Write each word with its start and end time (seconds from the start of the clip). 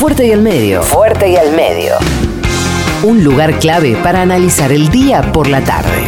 Fuerte 0.00 0.26
y 0.26 0.32
al 0.32 0.40
medio. 0.40 0.82
Fuerte 0.82 1.30
y 1.30 1.36
al 1.36 1.54
medio. 1.54 1.92
Un 3.02 3.22
lugar 3.22 3.58
clave 3.58 3.98
para 4.02 4.22
analizar 4.22 4.72
el 4.72 4.88
día 4.88 5.30
por 5.30 5.46
la 5.46 5.62
tarde. 5.62 6.06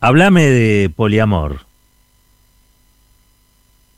Háblame 0.00 0.46
de 0.46 0.90
poliamor. 0.90 1.60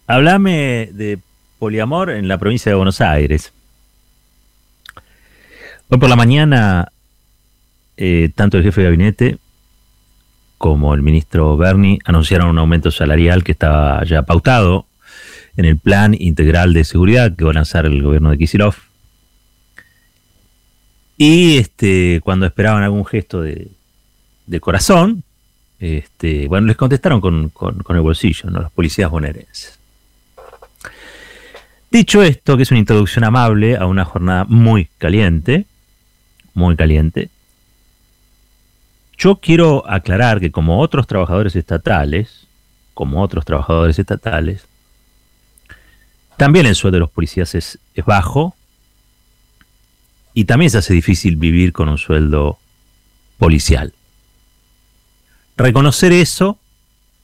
Háblame 0.06 0.90
de 0.92 1.18
poliamor 1.58 2.10
en 2.10 2.28
la 2.28 2.36
provincia 2.36 2.68
de 2.68 2.76
Buenos 2.76 3.00
Aires. 3.00 3.54
Hoy 5.88 5.96
por 5.96 6.10
la 6.10 6.16
mañana, 6.16 6.92
eh, 7.96 8.28
tanto 8.34 8.58
el 8.58 8.64
jefe 8.64 8.82
de 8.82 8.86
gabinete 8.86 9.38
como 10.58 10.92
el 10.92 11.00
ministro 11.00 11.56
Berni 11.56 12.00
anunciaron 12.04 12.50
un 12.50 12.58
aumento 12.58 12.90
salarial 12.90 13.42
que 13.42 13.52
estaba 13.52 14.04
ya 14.04 14.24
pautado 14.24 14.84
en 15.56 15.64
el 15.64 15.78
plan 15.78 16.14
integral 16.18 16.72
de 16.72 16.84
seguridad 16.84 17.34
que 17.36 17.44
va 17.44 17.50
a 17.50 17.54
lanzar 17.54 17.86
el 17.86 18.02
gobierno 18.02 18.30
de 18.30 18.38
Kisilov. 18.38 18.74
Y 21.16 21.58
este, 21.58 22.20
cuando 22.24 22.46
esperaban 22.46 22.82
algún 22.82 23.04
gesto 23.06 23.40
de, 23.40 23.70
corazón, 24.60 25.22
este, 25.78 26.48
bueno, 26.48 26.66
les 26.66 26.76
contestaron 26.76 27.20
con, 27.20 27.52
el 27.88 28.00
bolsillo, 28.00 28.50
¿no? 28.50 28.62
los 28.62 28.72
policías 28.72 29.10
bonaerenses. 29.10 29.78
Dicho 31.90 32.22
esto, 32.22 32.56
que 32.56 32.64
es 32.64 32.70
una 32.72 32.80
introducción 32.80 33.24
amable 33.24 33.76
a 33.76 33.86
una 33.86 34.04
jornada 34.04 34.44
muy 34.48 34.88
caliente, 34.98 35.66
muy 36.52 36.74
caliente, 36.74 37.30
yo 39.16 39.36
quiero 39.36 39.88
aclarar 39.88 40.40
que 40.40 40.50
como 40.50 40.80
otros 40.80 41.06
trabajadores 41.06 41.54
estatales, 41.54 42.48
como 42.94 43.22
otros 43.22 43.44
trabajadores 43.44 43.98
estatales, 43.98 44.66
también 46.36 46.66
el 46.66 46.74
sueldo 46.74 46.96
de 46.96 47.00
los 47.00 47.10
policías 47.10 47.54
es, 47.54 47.78
bajo 48.06 48.54
y 50.32 50.44
también 50.44 50.70
se 50.70 50.78
hace 50.78 50.94
difícil 50.94 51.36
vivir 51.36 51.72
con 51.72 51.88
un 51.88 51.98
sueldo 51.98 52.58
policial. 53.38 53.92
Reconocer 55.56 56.12
eso 56.12 56.58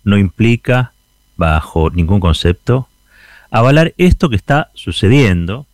no 0.05 0.17
implica, 0.17 0.92
bajo 1.36 1.91
ningún 1.91 2.20
concepto, 2.20 2.89
avalar 3.50 3.94
esto 3.98 4.30
que 4.30 4.36
está 4.36 4.70
sucediendo 4.75 5.67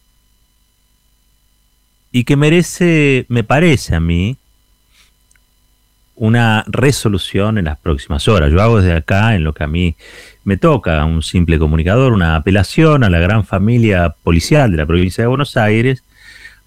y 2.10 2.24
que 2.24 2.36
merece, 2.36 3.26
me 3.28 3.44
parece 3.44 3.94
a 3.94 4.00
mí, 4.00 4.38
una 6.16 6.64
resolución 6.66 7.58
en 7.58 7.66
las 7.66 7.78
próximas 7.78 8.26
horas. 8.26 8.50
Yo 8.50 8.60
hago 8.60 8.80
desde 8.80 8.96
acá, 8.96 9.34
en 9.34 9.44
lo 9.44 9.52
que 9.52 9.64
a 9.64 9.66
mí 9.66 9.96
me 10.44 10.56
toca, 10.56 11.04
un 11.04 11.22
simple 11.22 11.58
comunicador, 11.58 12.12
una 12.12 12.36
apelación 12.36 13.04
a 13.04 13.10
la 13.10 13.18
gran 13.18 13.44
familia 13.44 14.14
policial 14.22 14.70
de 14.70 14.78
la 14.78 14.86
provincia 14.86 15.22
de 15.22 15.28
Buenos 15.28 15.56
Aires 15.56 16.02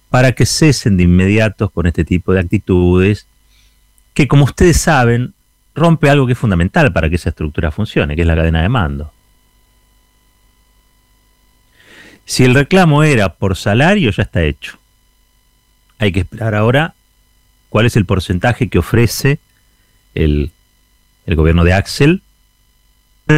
para 0.10 0.32
que 0.32 0.46
cesen 0.46 0.98
de 0.98 1.04
inmediato 1.04 1.70
con 1.70 1.88
este 1.88 2.06
tipo 2.06 2.34
de 2.34 2.40
actitudes 2.40 3.28
que, 4.14 4.28
como 4.28 4.46
ustedes 4.46 4.78
saben, 4.78 5.34
rompe 5.76 6.10
algo 6.10 6.26
que 6.26 6.34
es 6.34 6.40
fundamental 6.40 6.92
para 6.94 7.10
que 7.10 7.16
esa 7.16 7.30
estructura 7.30 7.72
funcione, 7.72 8.16
que 8.16 8.22
es 8.22 8.28
la 8.28 8.36
cadena 8.36 8.62
de 8.62 8.70
mando. 8.70 9.12
Si 12.26 12.44
el 12.44 12.54
reclamo 12.54 13.04
era 13.04 13.34
por 13.34 13.56
salario, 13.56 14.12
ya 14.12 14.24
está 14.24 14.44
hecho. 14.44 14.78
Hay 15.98 16.12
que 16.12 16.20
esperar 16.20 16.54
ahora 16.54 16.94
cuál 17.70 17.86
es 17.86 17.96
el 17.96 18.06
porcentaje 18.06 18.70
que 18.70 18.80
ofrece 18.80 19.40
el, 20.16 20.52
gobierno 21.28 21.64
de 21.64 21.74
Axel, 21.74 22.24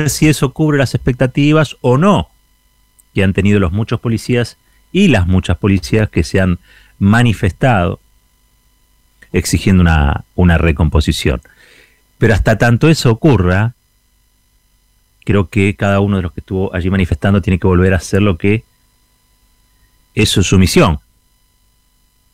si 0.08 0.30
eso 0.30 0.54
cubre 0.54 0.78
las 0.78 0.96
expectativas 0.96 1.76
o 1.82 1.98
no 1.98 2.30
que 3.14 3.24
han 3.24 3.34
tenido 3.34 3.60
los 3.60 3.74
muchos 3.74 4.00
policías 4.00 4.58
y 4.94 5.10
las 5.10 5.28
muchas 5.28 5.58
policías 5.58 6.10
que 6.10 6.24
se 6.24 6.40
han 6.40 6.60
manifestado 6.98 8.00
exigiendo 9.34 9.82
una, 9.82 10.24
una 10.36 10.58
recomposición. 10.58 11.42
Pero 12.18 12.34
hasta 12.34 12.58
tanto 12.58 12.88
eso 12.88 13.12
ocurra, 13.12 13.74
creo 15.26 15.50
que 15.50 15.76
cada 15.76 16.00
uno 16.00 16.18
de 16.18 16.24
los 16.24 16.32
que 16.32 16.40
estuvo 16.40 16.74
allí 16.74 16.90
manifestando 16.90 17.42
tiene 17.42 17.60
que 17.60 17.68
volver 17.68 17.94
a 17.94 17.98
hacer 17.98 18.22
lo 18.22 18.38
que 18.38 18.64
es 20.16 20.30
su 20.30 20.60
misión. 20.60 21.00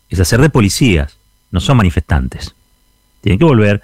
Es 0.10 0.20
hacer 0.20 0.42
de 0.42 0.50
policías, 0.50 1.18
no 1.52 1.60
son 1.60 1.78
manifestantes. 1.78 2.56
Tienen 3.22 3.40
que 3.40 3.46
volver 3.46 3.84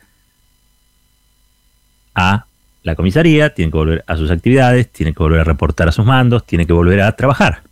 a 2.16 2.46
la 2.84 2.96
comisaría, 2.96 3.54
tienen 3.54 3.72
que 3.72 3.78
volver 3.78 4.04
a 4.08 4.18
sus 4.18 4.30
actividades, 4.30 4.92
tienen 4.92 5.14
que 5.14 5.24
volver 5.24 5.40
a 5.40 5.44
reportar 5.44 5.88
a 5.88 5.92
sus 5.92 6.06
mandos, 6.06 6.46
tienen 6.46 6.68
que 6.68 6.74
volver 6.74 7.02
a 7.02 7.16
trabajar. 7.16 7.64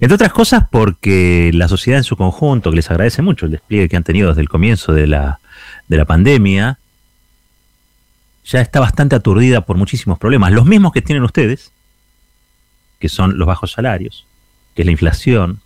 Entre 0.00 0.14
otras 0.14 0.32
cosas 0.32 0.64
porque 0.70 1.50
la 1.52 1.68
sociedad 1.68 1.98
en 1.98 2.04
su 2.04 2.16
conjunto, 2.16 2.70
que 2.70 2.76
les 2.76 2.90
agradece 2.90 3.22
mucho 3.22 3.46
el 3.46 3.52
despliegue 3.52 3.88
que 3.88 3.96
han 3.96 4.04
tenido 4.04 4.30
desde 4.30 4.40
el 4.40 4.48
comienzo 4.48 4.92
de 4.92 5.06
la, 5.06 5.40
de 5.88 5.96
la 5.98 6.06
pandemia, 6.06 6.78
ya 8.44 8.60
está 8.60 8.80
bastante 8.80 9.16
aturdida 9.16 9.62
por 9.62 9.76
muchísimos 9.76 10.18
problemas, 10.18 10.52
los 10.52 10.66
mismos 10.66 10.92
que 10.92 11.02
tienen 11.02 11.22
ustedes, 11.22 11.72
que 12.98 13.08
son 13.08 13.38
los 13.38 13.46
bajos 13.46 13.72
salarios, 13.72 14.26
que 14.74 14.82
es 14.82 14.86
la 14.86 14.92
inflación, 14.92 15.60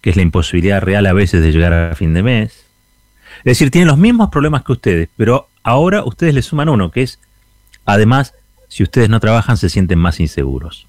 que 0.00 0.10
es 0.10 0.16
la 0.16 0.22
imposibilidad 0.22 0.80
real 0.80 1.06
a 1.06 1.12
veces 1.12 1.42
de 1.42 1.52
llegar 1.52 1.72
a 1.72 1.94
fin 1.94 2.14
de 2.14 2.22
mes. 2.22 2.66
Es 3.38 3.44
decir, 3.44 3.70
tienen 3.70 3.88
los 3.88 3.98
mismos 3.98 4.30
problemas 4.30 4.64
que 4.64 4.72
ustedes, 4.72 5.08
pero 5.16 5.48
ahora 5.62 6.04
ustedes 6.04 6.34
le 6.34 6.42
suman 6.42 6.68
uno, 6.68 6.90
que 6.90 7.02
es, 7.02 7.20
además, 7.84 8.34
si 8.68 8.82
ustedes 8.82 9.08
no 9.08 9.20
trabajan, 9.20 9.56
se 9.56 9.68
sienten 9.68 9.98
más 9.98 10.20
inseguros. 10.20 10.86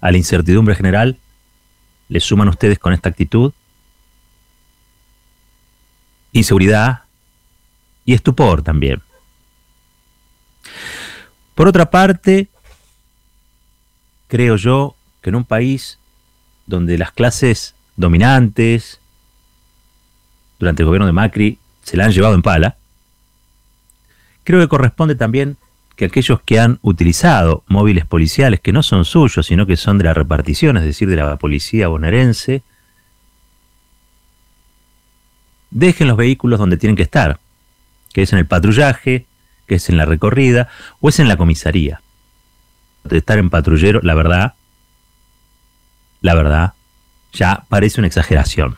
A 0.00 0.10
la 0.10 0.18
incertidumbre 0.18 0.74
general, 0.74 1.18
le 2.08 2.20
suman 2.20 2.48
ustedes 2.48 2.78
con 2.78 2.92
esta 2.92 3.08
actitud 3.08 3.52
inseguridad 6.32 7.04
y 8.04 8.14
estupor 8.14 8.62
también. 8.62 9.02
Por 11.54 11.68
otra 11.68 11.90
parte, 11.90 12.48
creo 14.28 14.56
yo 14.56 14.96
que 15.22 15.30
en 15.30 15.36
un 15.36 15.44
país 15.44 15.98
donde 16.66 16.98
las 16.98 17.12
clases 17.12 17.74
dominantes 17.96 19.00
durante 20.58 20.82
el 20.82 20.86
gobierno 20.86 21.06
de 21.06 21.12
Macri 21.12 21.58
se 21.82 21.96
la 21.96 22.04
han 22.04 22.12
llevado 22.12 22.34
en 22.34 22.42
pala, 22.42 22.76
creo 24.44 24.60
que 24.60 24.68
corresponde 24.68 25.14
también 25.14 25.56
que 25.96 26.06
aquellos 26.06 26.40
que 26.42 26.60
han 26.60 26.78
utilizado 26.82 27.64
móviles 27.68 28.04
policiales 28.04 28.60
que 28.60 28.72
no 28.72 28.82
son 28.82 29.04
suyos, 29.04 29.46
sino 29.46 29.66
que 29.66 29.76
son 29.76 29.98
de 29.98 30.04
la 30.04 30.14
repartición, 30.14 30.76
es 30.76 30.84
decir, 30.84 31.08
de 31.08 31.16
la 31.16 31.36
policía 31.36 31.88
bonaerense, 31.88 32.62
dejen 35.70 36.08
los 36.08 36.16
vehículos 36.16 36.58
donde 36.58 36.76
tienen 36.76 36.96
que 36.96 37.02
estar, 37.02 37.38
que 38.12 38.22
es 38.22 38.32
en 38.32 38.38
el 38.38 38.46
patrullaje, 38.46 39.26
que 39.66 39.76
es 39.76 39.88
en 39.88 39.96
la 39.96 40.04
recorrida 40.04 40.68
o 41.00 41.08
es 41.08 41.18
en 41.18 41.28
la 41.28 41.36
comisaría. 41.36 42.02
De 43.04 43.18
estar 43.18 43.38
en 43.38 43.50
patrullero, 43.50 44.00
la 44.02 44.14
verdad, 44.14 44.54
la 46.26 46.34
verdad, 46.34 46.72
ya 47.32 47.64
parece 47.68 48.00
una 48.00 48.08
exageración. 48.08 48.76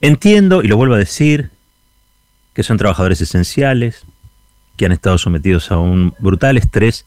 Entiendo, 0.00 0.62
y 0.62 0.68
lo 0.68 0.76
vuelvo 0.76 0.94
a 0.94 0.98
decir, 0.98 1.50
que 2.54 2.62
son 2.62 2.78
trabajadores 2.78 3.20
esenciales, 3.20 4.04
que 4.76 4.86
han 4.86 4.92
estado 4.92 5.18
sometidos 5.18 5.70
a 5.70 5.78
un 5.78 6.14
brutal 6.18 6.56
estrés, 6.56 7.04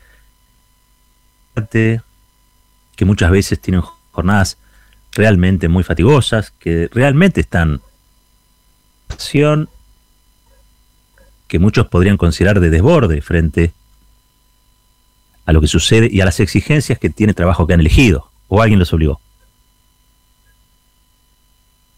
que 1.72 3.06
muchas 3.06 3.32
veces 3.32 3.60
tienen 3.60 3.82
jornadas 4.12 4.58
realmente 5.12 5.68
muy 5.68 5.84
fatigosas, 5.84 6.52
que 6.52 6.90
realmente 6.94 7.42
están 7.42 7.82
que 11.48 11.60
muchos 11.60 11.88
podrían 11.88 12.18
considerar 12.18 12.60
de 12.60 12.70
desborde 12.70 13.22
frente 13.22 13.74
a 15.50 15.52
lo 15.52 15.62
que 15.62 15.68
sucede 15.68 16.08
y 16.12 16.22
a 16.22 16.26
las 16.26 16.40
exigencias 16.40 17.00
que 17.00 17.10
tiene 17.10 17.34
trabajo 17.34 17.66
que 17.66 17.74
han 17.74 17.80
elegido 17.80 18.30
o 18.50 18.62
alguien 18.62 18.78
los 18.78 18.94
obligó. 18.94 19.20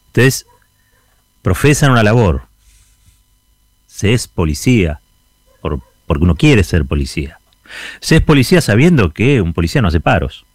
Ustedes 0.07 0.45
profesan 1.41 1.91
una 1.91 2.01
labor, 2.01 2.43
se 3.87 4.13
es 4.13 4.29
policía, 4.29 5.01
por, 5.61 5.81
porque 6.05 6.23
uno 6.23 6.35
quiere 6.35 6.63
ser 6.63 6.85
policía. 6.85 7.39
Se 7.99 8.15
es 8.15 8.21
policía 8.21 8.61
sabiendo 8.61 9.11
que 9.11 9.41
un 9.41 9.51
policía 9.51 9.81
no 9.81 9.89
hace 9.89 9.99
paros. 9.99 10.45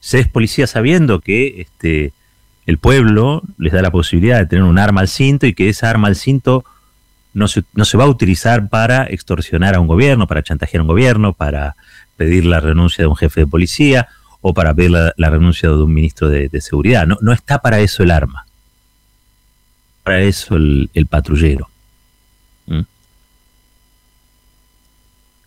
Se 0.00 0.20
es 0.20 0.28
policía 0.28 0.66
sabiendo 0.66 1.20
que 1.20 1.60
este, 1.60 2.14
el 2.64 2.78
pueblo 2.78 3.42
les 3.58 3.74
da 3.74 3.82
la 3.82 3.90
posibilidad 3.90 4.38
de 4.38 4.46
tener 4.46 4.64
un 4.64 4.78
arma 4.78 5.02
al 5.02 5.08
cinto 5.08 5.46
y 5.46 5.52
que 5.52 5.68
esa 5.68 5.90
arma 5.90 6.08
al 6.08 6.16
cinto 6.16 6.64
no 7.34 7.48
se, 7.48 7.64
no 7.74 7.84
se 7.84 7.96
va 7.96 8.04
a 8.04 8.08
utilizar 8.08 8.68
para 8.68 9.04
extorsionar 9.04 9.74
a 9.74 9.80
un 9.80 9.86
gobierno, 9.86 10.26
para 10.26 10.42
chantajear 10.42 10.80
a 10.80 10.82
un 10.82 10.88
gobierno, 10.88 11.32
para 11.32 11.76
pedir 12.16 12.44
la 12.44 12.60
renuncia 12.60 13.02
de 13.02 13.08
un 13.08 13.16
jefe 13.16 13.40
de 13.40 13.46
policía 13.46 14.08
o 14.40 14.52
para 14.52 14.74
pedir 14.74 14.90
la, 14.90 15.30
renuncia 15.30 15.68
de 15.68 15.76
un 15.76 15.94
ministro 15.94 16.28
de, 16.28 16.60
seguridad. 16.60 17.06
No, 17.06 17.16
no, 17.20 17.32
está 17.32 17.60
para 17.60 17.80
eso 17.80 18.02
el 18.02 18.10
arma. 18.10 18.46
Para 20.02 20.20
eso 20.22 20.56
el, 20.56 21.06
patrullero. 21.08 21.68
¿Mm? 22.66 22.82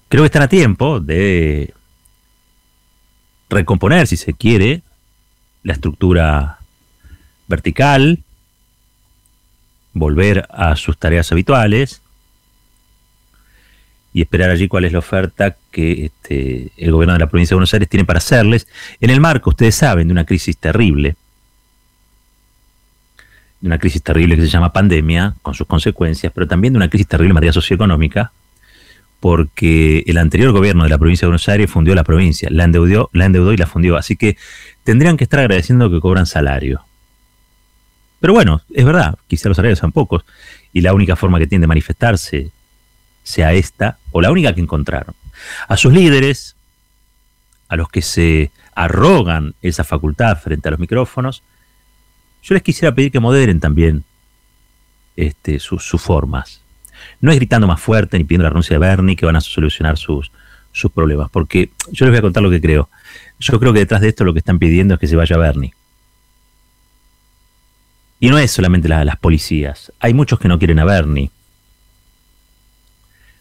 creo 0.09 0.23
que 0.23 0.27
están 0.27 0.43
a 0.43 0.47
tiempo 0.47 0.99
de 0.99 1.73
recomponer, 3.49 4.07
si 4.07 4.17
se 4.17 4.33
quiere, 4.33 4.81
la 5.63 5.73
estructura 5.73 6.59
vertical, 7.47 8.23
volver 9.95 10.45
a 10.51 10.75
sus 10.75 10.97
tareas 10.97 11.31
habituales 11.31 12.01
y 14.13 14.21
esperar 14.21 14.51
allí 14.51 14.67
cuál 14.67 14.85
es 14.85 14.91
la 14.91 14.99
oferta 14.99 15.55
que 15.71 16.05
este, 16.05 16.71
el 16.77 16.91
gobierno 16.91 17.13
de 17.13 17.19
la 17.19 17.27
provincia 17.27 17.53
de 17.53 17.55
Buenos 17.55 17.73
Aires 17.73 17.89
tiene 17.89 18.05
para 18.05 18.19
hacerles, 18.19 18.67
en 19.01 19.09
el 19.09 19.19
marco, 19.19 19.49
ustedes 19.49 19.75
saben, 19.75 20.07
de 20.07 20.11
una 20.11 20.25
crisis 20.25 20.57
terrible, 20.57 21.15
de 23.59 23.67
una 23.67 23.79
crisis 23.79 24.03
terrible 24.03 24.35
que 24.35 24.43
se 24.43 24.47
llama 24.49 24.71
pandemia, 24.71 25.35
con 25.41 25.53
sus 25.53 25.65
consecuencias, 25.65 26.31
pero 26.33 26.47
también 26.47 26.73
de 26.73 26.77
una 26.77 26.89
crisis 26.89 27.07
terrible 27.07 27.31
en 27.31 27.35
materia 27.35 27.53
socioeconómica, 27.53 28.31
porque 29.19 30.03
el 30.07 30.17
anterior 30.17 30.51
gobierno 30.51 30.83
de 30.83 30.89
la 30.89 30.97
provincia 30.97 31.25
de 31.25 31.29
Buenos 31.29 31.49
Aires 31.49 31.71
fundió 31.71 31.95
la 31.95 32.03
provincia, 32.03 32.47
la 32.51 32.65
endeudó, 32.65 33.09
la 33.11 33.25
endeudó 33.25 33.53
y 33.53 33.57
la 33.57 33.65
fundió. 33.65 33.97
Así 33.97 34.15
que 34.15 34.37
tendrían 34.83 35.17
que 35.17 35.23
estar 35.23 35.39
agradeciendo 35.39 35.89
que 35.89 35.99
cobran 35.99 36.25
salario. 36.25 36.85
Pero 38.25 38.33
bueno, 38.33 38.63
es 38.73 38.83
verdad, 38.83 39.19
quizá 39.27 39.49
los 39.49 39.55
salarios 39.55 39.77
sean 39.77 39.91
pocos, 39.91 40.25
y 40.73 40.81
la 40.81 40.95
única 40.95 41.15
forma 41.15 41.37
que 41.37 41.45
tienen 41.45 41.61
de 41.61 41.67
manifestarse 41.67 42.49
sea 43.21 43.53
esta, 43.53 43.99
o 44.09 44.19
la 44.19 44.31
única 44.31 44.51
que 44.55 44.61
encontraron. 44.61 45.13
A 45.67 45.77
sus 45.77 45.93
líderes, 45.93 46.55
a 47.67 47.75
los 47.75 47.87
que 47.87 48.01
se 48.01 48.49
arrogan 48.73 49.53
esa 49.61 49.83
facultad 49.83 50.41
frente 50.41 50.69
a 50.69 50.71
los 50.71 50.79
micrófonos, 50.79 51.43
yo 52.41 52.55
les 52.55 52.63
quisiera 52.63 52.95
pedir 52.95 53.11
que 53.11 53.19
moderen 53.19 53.59
también 53.59 54.03
este, 55.15 55.59
sus 55.59 56.01
formas 56.01 56.61
no 57.21 57.29
es 57.29 57.37
gritando 57.37 57.67
más 57.67 57.79
fuerte 57.79 58.17
ni 58.17 58.23
pidiendo 58.23 58.45
la 58.45 58.49
renuncia 58.49 58.73
de 58.73 58.79
Bernie 58.79 59.15
que 59.15 59.27
van 59.27 59.35
a 59.35 59.41
solucionar 59.41 59.97
sus, 59.97 60.31
sus 60.71 60.91
problemas, 60.91 61.29
porque 61.29 61.69
yo 61.91 62.07
les 62.07 62.11
voy 62.11 62.17
a 62.17 62.21
contar 62.23 62.41
lo 62.41 62.49
que 62.49 62.59
creo. 62.59 62.89
Yo 63.37 63.59
creo 63.59 63.71
que 63.71 63.79
detrás 63.81 64.01
de 64.01 64.07
esto 64.07 64.23
lo 64.23 64.33
que 64.33 64.39
están 64.39 64.57
pidiendo 64.57 64.95
es 64.95 64.99
que 64.99 65.05
se 65.05 65.15
vaya 65.15 65.37
Bernie. 65.37 65.75
Y 68.19 68.29
no 68.29 68.37
es 68.37 68.51
solamente 68.51 68.87
las 68.87 69.17
policías, 69.17 69.91
hay 69.99 70.13
muchos 70.13 70.39
que 70.39 70.47
no 70.47 70.57
quieren 70.57 70.79
a 70.79 70.85
Bernie, 70.85 71.31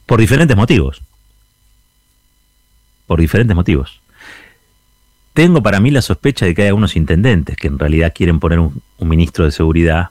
por 0.06 0.20
diferentes 0.20 0.56
motivos. 0.56 1.02
Por 3.06 3.20
diferentes 3.20 3.54
motivos. 3.54 4.00
Tengo 5.32 5.62
para 5.62 5.80
mí 5.80 5.90
la 5.90 6.02
sospecha 6.02 6.46
de 6.46 6.54
que 6.54 6.62
hay 6.62 6.68
algunos 6.68 6.96
intendentes 6.96 7.56
que 7.56 7.68
en 7.68 7.78
realidad 7.78 8.12
quieren 8.14 8.40
poner 8.40 8.58
un 8.58 8.82
ministro 8.98 9.44
de 9.44 9.52
seguridad 9.52 10.10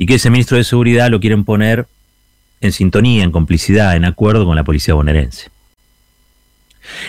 y 0.00 0.06
que 0.06 0.14
ese 0.14 0.30
ministro 0.30 0.56
de 0.56 0.64
Seguridad 0.64 1.10
lo 1.10 1.20
quieren 1.20 1.44
poner 1.44 1.86
en 2.62 2.72
sintonía, 2.72 3.22
en 3.22 3.30
complicidad, 3.30 3.94
en 3.96 4.06
acuerdo 4.06 4.46
con 4.46 4.56
la 4.56 4.64
policía 4.64 4.94
bonaerense. 4.94 5.50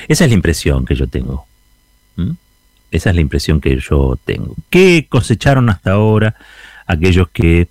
Esa 0.09 0.25
es 0.25 0.29
la 0.29 0.35
impresión 0.35 0.83
que 0.83 0.95
yo 0.95 1.07
tengo. 1.07 1.45
Esa 2.91 3.09
es 3.09 3.15
la 3.15 3.21
impresión 3.21 3.61
que 3.61 3.77
yo 3.77 4.19
tengo. 4.25 4.55
¿Qué 4.69 5.07
cosecharon 5.09 5.69
hasta 5.69 5.93
ahora 5.93 6.35
aquellos 6.85 7.29
que 7.29 7.69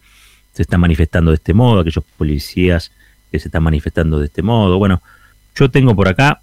se 0.52 0.62
están 0.62 0.80
manifestando 0.80 1.30
de 1.30 1.36
este 1.36 1.54
modo, 1.54 1.80
aquellos 1.80 2.04
policías 2.16 2.90
que 3.30 3.38
se 3.38 3.48
están 3.48 3.62
manifestando 3.62 4.18
de 4.18 4.26
este 4.26 4.42
modo? 4.42 4.78
Bueno, 4.78 5.02
yo 5.54 5.70
tengo 5.70 5.94
por 5.94 6.08
acá 6.08 6.40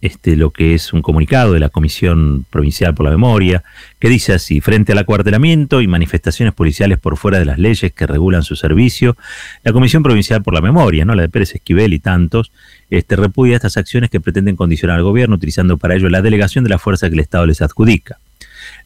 este, 0.00 0.36
lo 0.36 0.50
que 0.50 0.74
es 0.74 0.92
un 0.92 1.02
comunicado 1.02 1.52
de 1.52 1.60
la 1.60 1.68
Comisión 1.68 2.44
Provincial 2.50 2.94
por 2.94 3.04
la 3.04 3.10
Memoria, 3.10 3.62
que 3.98 4.08
dice 4.08 4.32
así, 4.32 4.60
frente 4.60 4.92
al 4.92 4.98
acuartelamiento 4.98 5.80
y 5.80 5.88
manifestaciones 5.88 6.54
policiales 6.54 6.98
por 6.98 7.16
fuera 7.16 7.38
de 7.38 7.44
las 7.44 7.58
leyes 7.58 7.92
que 7.92 8.06
regulan 8.06 8.42
su 8.42 8.56
servicio, 8.56 9.16
la 9.64 9.72
Comisión 9.72 10.02
Provincial 10.02 10.42
por 10.42 10.54
la 10.54 10.60
Memoria, 10.60 11.04
no 11.04 11.14
la 11.14 11.22
de 11.22 11.28
Pérez 11.28 11.54
Esquivel 11.54 11.92
y 11.92 11.98
tantos, 11.98 12.52
este, 12.90 13.16
repudia 13.16 13.56
estas 13.56 13.76
acciones 13.76 14.10
que 14.10 14.20
pretenden 14.20 14.56
condicionar 14.56 14.98
al 14.98 15.02
gobierno 15.02 15.36
utilizando 15.36 15.76
para 15.76 15.94
ello 15.94 16.08
la 16.08 16.22
delegación 16.22 16.64
de 16.64 16.70
la 16.70 16.78
fuerza 16.78 17.08
que 17.08 17.14
el 17.14 17.20
Estado 17.20 17.46
les 17.46 17.62
adjudica. 17.62 18.18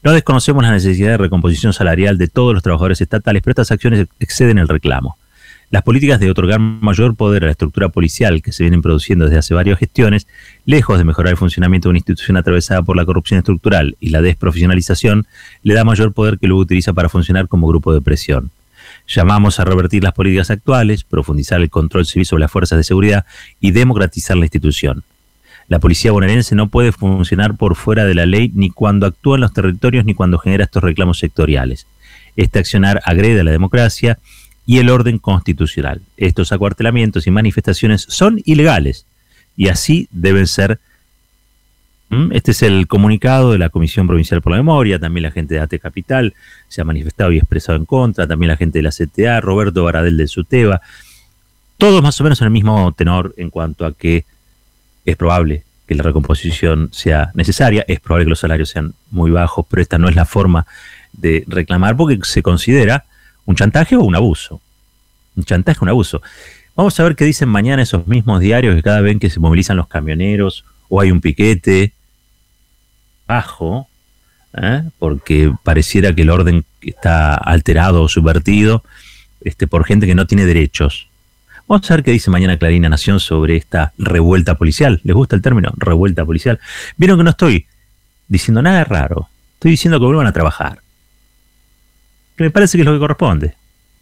No 0.03 0.13
desconocemos 0.13 0.63
la 0.63 0.71
necesidad 0.71 1.11
de 1.11 1.17
recomposición 1.19 1.73
salarial 1.73 2.19
de 2.19 2.29
todos 2.29 2.55
los 2.55 2.63
trabajadores 2.63 3.01
estatales, 3.01 3.43
pero 3.43 3.53
estas 3.53 3.71
acciones 3.71 4.07
exceden 4.19 4.59
el 4.59 4.69
reclamo. 4.69 5.17
Las 5.71 5.85
políticas 5.85 6.19
de 6.19 6.29
otorgar 6.29 6.59
mayor 6.59 7.15
poder 7.15 7.45
a 7.45 7.47
la 7.47 7.53
estructura 7.53 7.91
policial 7.91 8.43
que 8.43 8.51
se 8.51 8.65
vienen 8.65 8.83
produciendo 8.83 9.27
desde 9.27 9.39
hace 9.39 9.55
varias 9.55 9.79
gestiones, 9.79 10.27
lejos 10.67 10.99
de 10.99 11.05
mejorar 11.05 11.31
el 11.31 11.37
funcionamiento 11.37 11.87
de 11.87 11.91
una 11.91 11.99
institución 11.99 12.37
atravesada 12.37 12.83
por 12.83 12.97
la 12.97 13.05
corrupción 13.05 13.39
estructural 13.39 13.97
y 14.01 14.09
la 14.11 14.21
desprofesionalización, 14.21 15.29
le 15.63 15.75
da 15.75 15.85
mayor 15.85 16.13
poder 16.13 16.41
que 16.41 16.49
luego 16.49 16.63
utiliza 16.63 16.93
para 16.93 17.09
funcionar 17.09 17.47
como 17.47 17.69
grupo 17.69 17.95
de 17.95 18.01
presión. 18.01 18.51
Llamamos 19.07 19.61
a 19.61 19.65
revertir 19.65 20.03
las 20.03 20.13
políticas 20.13 20.51
actuales, 20.51 21.05
profundizar 21.05 21.61
el 21.61 21.71
control 21.71 22.05
civil 22.05 22.27
sobre 22.27 22.41
las 22.41 22.51
fuerzas 22.51 22.77
de 22.77 22.83
seguridad 22.83 23.25
y 23.61 23.71
democratizar 23.71 24.37
la 24.37 24.47
institución. 24.47 25.05
La 25.69 25.79
policía 25.79 26.11
bonaerense 26.11 26.57
no 26.57 26.69
puede 26.69 26.91
funcionar 26.91 27.57
por 27.57 27.77
fuera 27.77 28.07
de 28.07 28.17
la 28.17 28.27
ley 28.27 28.51
ni 28.57 28.71
cuando 28.71 29.07
actúa 29.07 29.37
en 29.37 29.43
los 29.43 29.53
territorios 29.53 30.05
ni 30.05 30.15
cuando 30.15 30.39
genera 30.39 30.65
estos 30.65 30.83
reclamos 30.83 31.21
sectoriales. 31.21 31.87
Este 32.35 32.59
accionar 32.59 33.01
agrede 33.05 33.41
a 33.41 33.45
la 33.45 33.53
democracia 33.53 34.19
y 34.71 34.79
el 34.79 34.89
orden 34.89 35.19
constitucional. 35.19 36.01
Estos 36.17 36.53
acuartelamientos 36.53 37.27
y 37.27 37.33
manifestaciones 37.33 38.07
son 38.09 38.41
ilegales 38.45 39.05
y 39.57 39.67
así 39.67 40.07
deben 40.13 40.47
ser. 40.47 40.79
Este 42.31 42.53
es 42.53 42.63
el 42.63 42.87
comunicado 42.87 43.51
de 43.51 43.59
la 43.59 43.71
Comisión 43.71 44.07
Provincial 44.07 44.41
por 44.41 44.53
la 44.53 44.59
Memoria, 44.59 45.01
también 45.01 45.25
la 45.25 45.33
gente 45.33 45.55
de 45.55 45.61
AT 45.61 45.75
Capital 45.83 46.35
se 46.69 46.81
ha 46.81 46.85
manifestado 46.85 47.33
y 47.33 47.39
expresado 47.39 47.79
en 47.79 47.85
contra, 47.85 48.29
también 48.29 48.47
la 48.47 48.57
gente 48.57 48.79
de 48.79 48.85
la 48.85 48.93
CTA, 48.93 49.41
Roberto 49.41 49.83
Baradel 49.83 50.17
del 50.17 50.29
SUTEBA, 50.29 50.81
todos 51.77 52.01
más 52.01 52.21
o 52.21 52.23
menos 52.23 52.41
en 52.41 52.45
el 52.45 52.53
mismo 52.53 52.93
tenor 52.93 53.35
en 53.39 53.51
cuanto 53.51 53.85
a 53.85 53.93
que 53.93 54.25
es 55.05 55.17
probable 55.17 55.65
que 55.89 55.97
la 55.97 56.05
recomposición 56.05 56.91
sea 56.93 57.33
necesaria, 57.35 57.85
es 57.89 57.99
probable 57.99 58.27
que 58.27 58.31
los 58.31 58.39
salarios 58.39 58.69
sean 58.69 58.95
muy 59.11 59.33
bajos, 59.33 59.67
pero 59.69 59.83
esta 59.83 59.99
no 59.99 60.09
es 60.09 60.15
la 60.15 60.27
forma 60.27 60.65
de 61.13 61.43
reclamar 61.49 61.97
porque 61.97 62.21
se 62.23 62.41
considera 62.41 63.07
¿Un 63.51 63.57
chantaje 63.57 63.97
o 63.97 64.03
un 64.03 64.15
abuso? 64.15 64.61
Un 65.35 65.43
chantaje 65.43 65.81
un 65.83 65.89
abuso. 65.89 66.23
Vamos 66.77 66.99
a 67.01 67.03
ver 67.03 67.17
qué 67.17 67.25
dicen 67.25 67.49
mañana 67.49 67.83
esos 67.83 68.07
mismos 68.07 68.39
diarios 68.39 68.77
que 68.77 68.83
cada 68.83 69.01
vez 69.01 69.19
que 69.19 69.29
se 69.29 69.41
movilizan 69.41 69.77
los 69.77 69.89
camioneros 69.89 70.65
o 70.89 71.01
hay 71.01 71.11
un 71.11 71.21
piquete 71.21 71.93
bajo, 73.27 73.89
¿eh? 74.55 74.85
porque 75.01 75.53
pareciera 75.65 76.15
que 76.15 76.23
el 76.23 76.31
orden 76.31 76.65
está 76.81 77.35
alterado 77.35 78.05
o 78.05 78.09
subvertido 78.09 78.85
este, 79.41 79.67
por 79.67 79.85
gente 79.85 80.07
que 80.07 80.15
no 80.15 80.29
tiene 80.29 80.47
derechos. 80.47 81.09
Vamos 81.67 81.91
a 81.91 81.97
ver 81.97 82.05
qué 82.05 82.13
dice 82.13 82.31
mañana 82.31 82.57
Clarina 82.57 82.89
Nación 82.89 83.19
sobre 83.19 83.57
esta 83.57 83.93
revuelta 83.99 84.55
policial. 84.55 85.01
¿Les 85.03 85.17
gusta 85.17 85.35
el 85.35 85.43
término? 85.43 85.73
Revuelta 85.77 86.25
policial. 86.25 86.61
Vieron 86.97 87.19
que 87.19 87.25
no 87.25 87.31
estoy 87.31 87.67
diciendo 88.29 88.63
nada 88.63 88.85
raro. 88.85 89.29
Estoy 89.55 89.73
diciendo 89.73 89.99
que 89.99 90.07
vuelvan 90.07 90.29
a 90.29 90.33
trabajar 90.33 90.83
me 92.45 92.51
parece 92.51 92.77
que 92.77 92.83
es 92.83 92.87
lo 92.87 92.93
que 92.93 92.99
corresponde. 92.99 93.55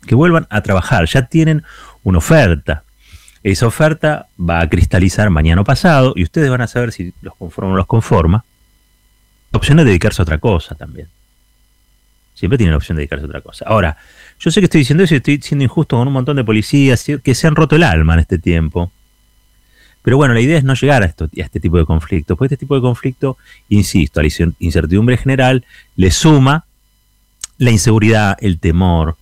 Que 0.06 0.14
vuelvan 0.14 0.46
a 0.50 0.60
trabajar, 0.62 1.06
ya 1.06 1.26
tienen 1.26 1.62
una 2.02 2.18
oferta. 2.18 2.84
Esa 3.42 3.66
oferta 3.66 4.26
va 4.38 4.60
a 4.60 4.68
cristalizar 4.68 5.30
mañana 5.30 5.60
o 5.60 5.64
pasado 5.64 6.12
y 6.16 6.22
ustedes 6.22 6.50
van 6.50 6.60
a 6.60 6.66
saber 6.66 6.92
si 6.92 7.12
los 7.22 7.34
conforma 7.36 7.68
o 7.68 7.70
no 7.72 7.76
los 7.76 7.86
conforma. 7.86 8.44
La 9.52 9.56
opción 9.56 9.78
de 9.78 9.84
dedicarse 9.84 10.20
a 10.20 10.24
otra 10.24 10.38
cosa 10.38 10.74
también. 10.74 11.08
Siempre 12.34 12.58
tienen 12.58 12.72
la 12.72 12.76
opción 12.76 12.96
de 12.96 13.00
dedicarse 13.00 13.24
a 13.24 13.28
otra 13.28 13.40
cosa. 13.40 13.64
Ahora, 13.66 13.96
yo 14.38 14.50
sé 14.50 14.60
que 14.60 14.66
estoy 14.66 14.80
diciendo 14.80 15.02
eso 15.02 15.14
y 15.14 15.18
estoy 15.18 15.40
siendo 15.42 15.64
injusto 15.64 15.96
con 15.96 16.06
un 16.06 16.14
montón 16.14 16.36
de 16.36 16.44
policías 16.44 17.04
que 17.22 17.34
se 17.34 17.46
han 17.46 17.56
roto 17.56 17.76
el 17.76 17.82
alma 17.82 18.14
en 18.14 18.20
este 18.20 18.38
tiempo. 18.38 18.92
Pero 20.02 20.16
bueno, 20.16 20.34
la 20.34 20.40
idea 20.40 20.58
es 20.58 20.64
no 20.64 20.74
llegar 20.74 21.02
a, 21.02 21.06
esto, 21.06 21.24
a 21.24 21.28
este 21.32 21.60
tipo 21.60 21.76
de 21.76 21.84
conflicto, 21.84 22.36
porque 22.36 22.54
este 22.54 22.64
tipo 22.64 22.74
de 22.74 22.80
conflicto, 22.80 23.36
insisto, 23.68 24.20
a 24.20 24.22
la 24.22 24.28
incertidumbre 24.58 25.16
general 25.16 25.64
le 25.96 26.10
suma 26.10 26.64
la 27.58 27.70
inseguridad, 27.70 28.36
el 28.40 28.58
temor, 28.58 29.16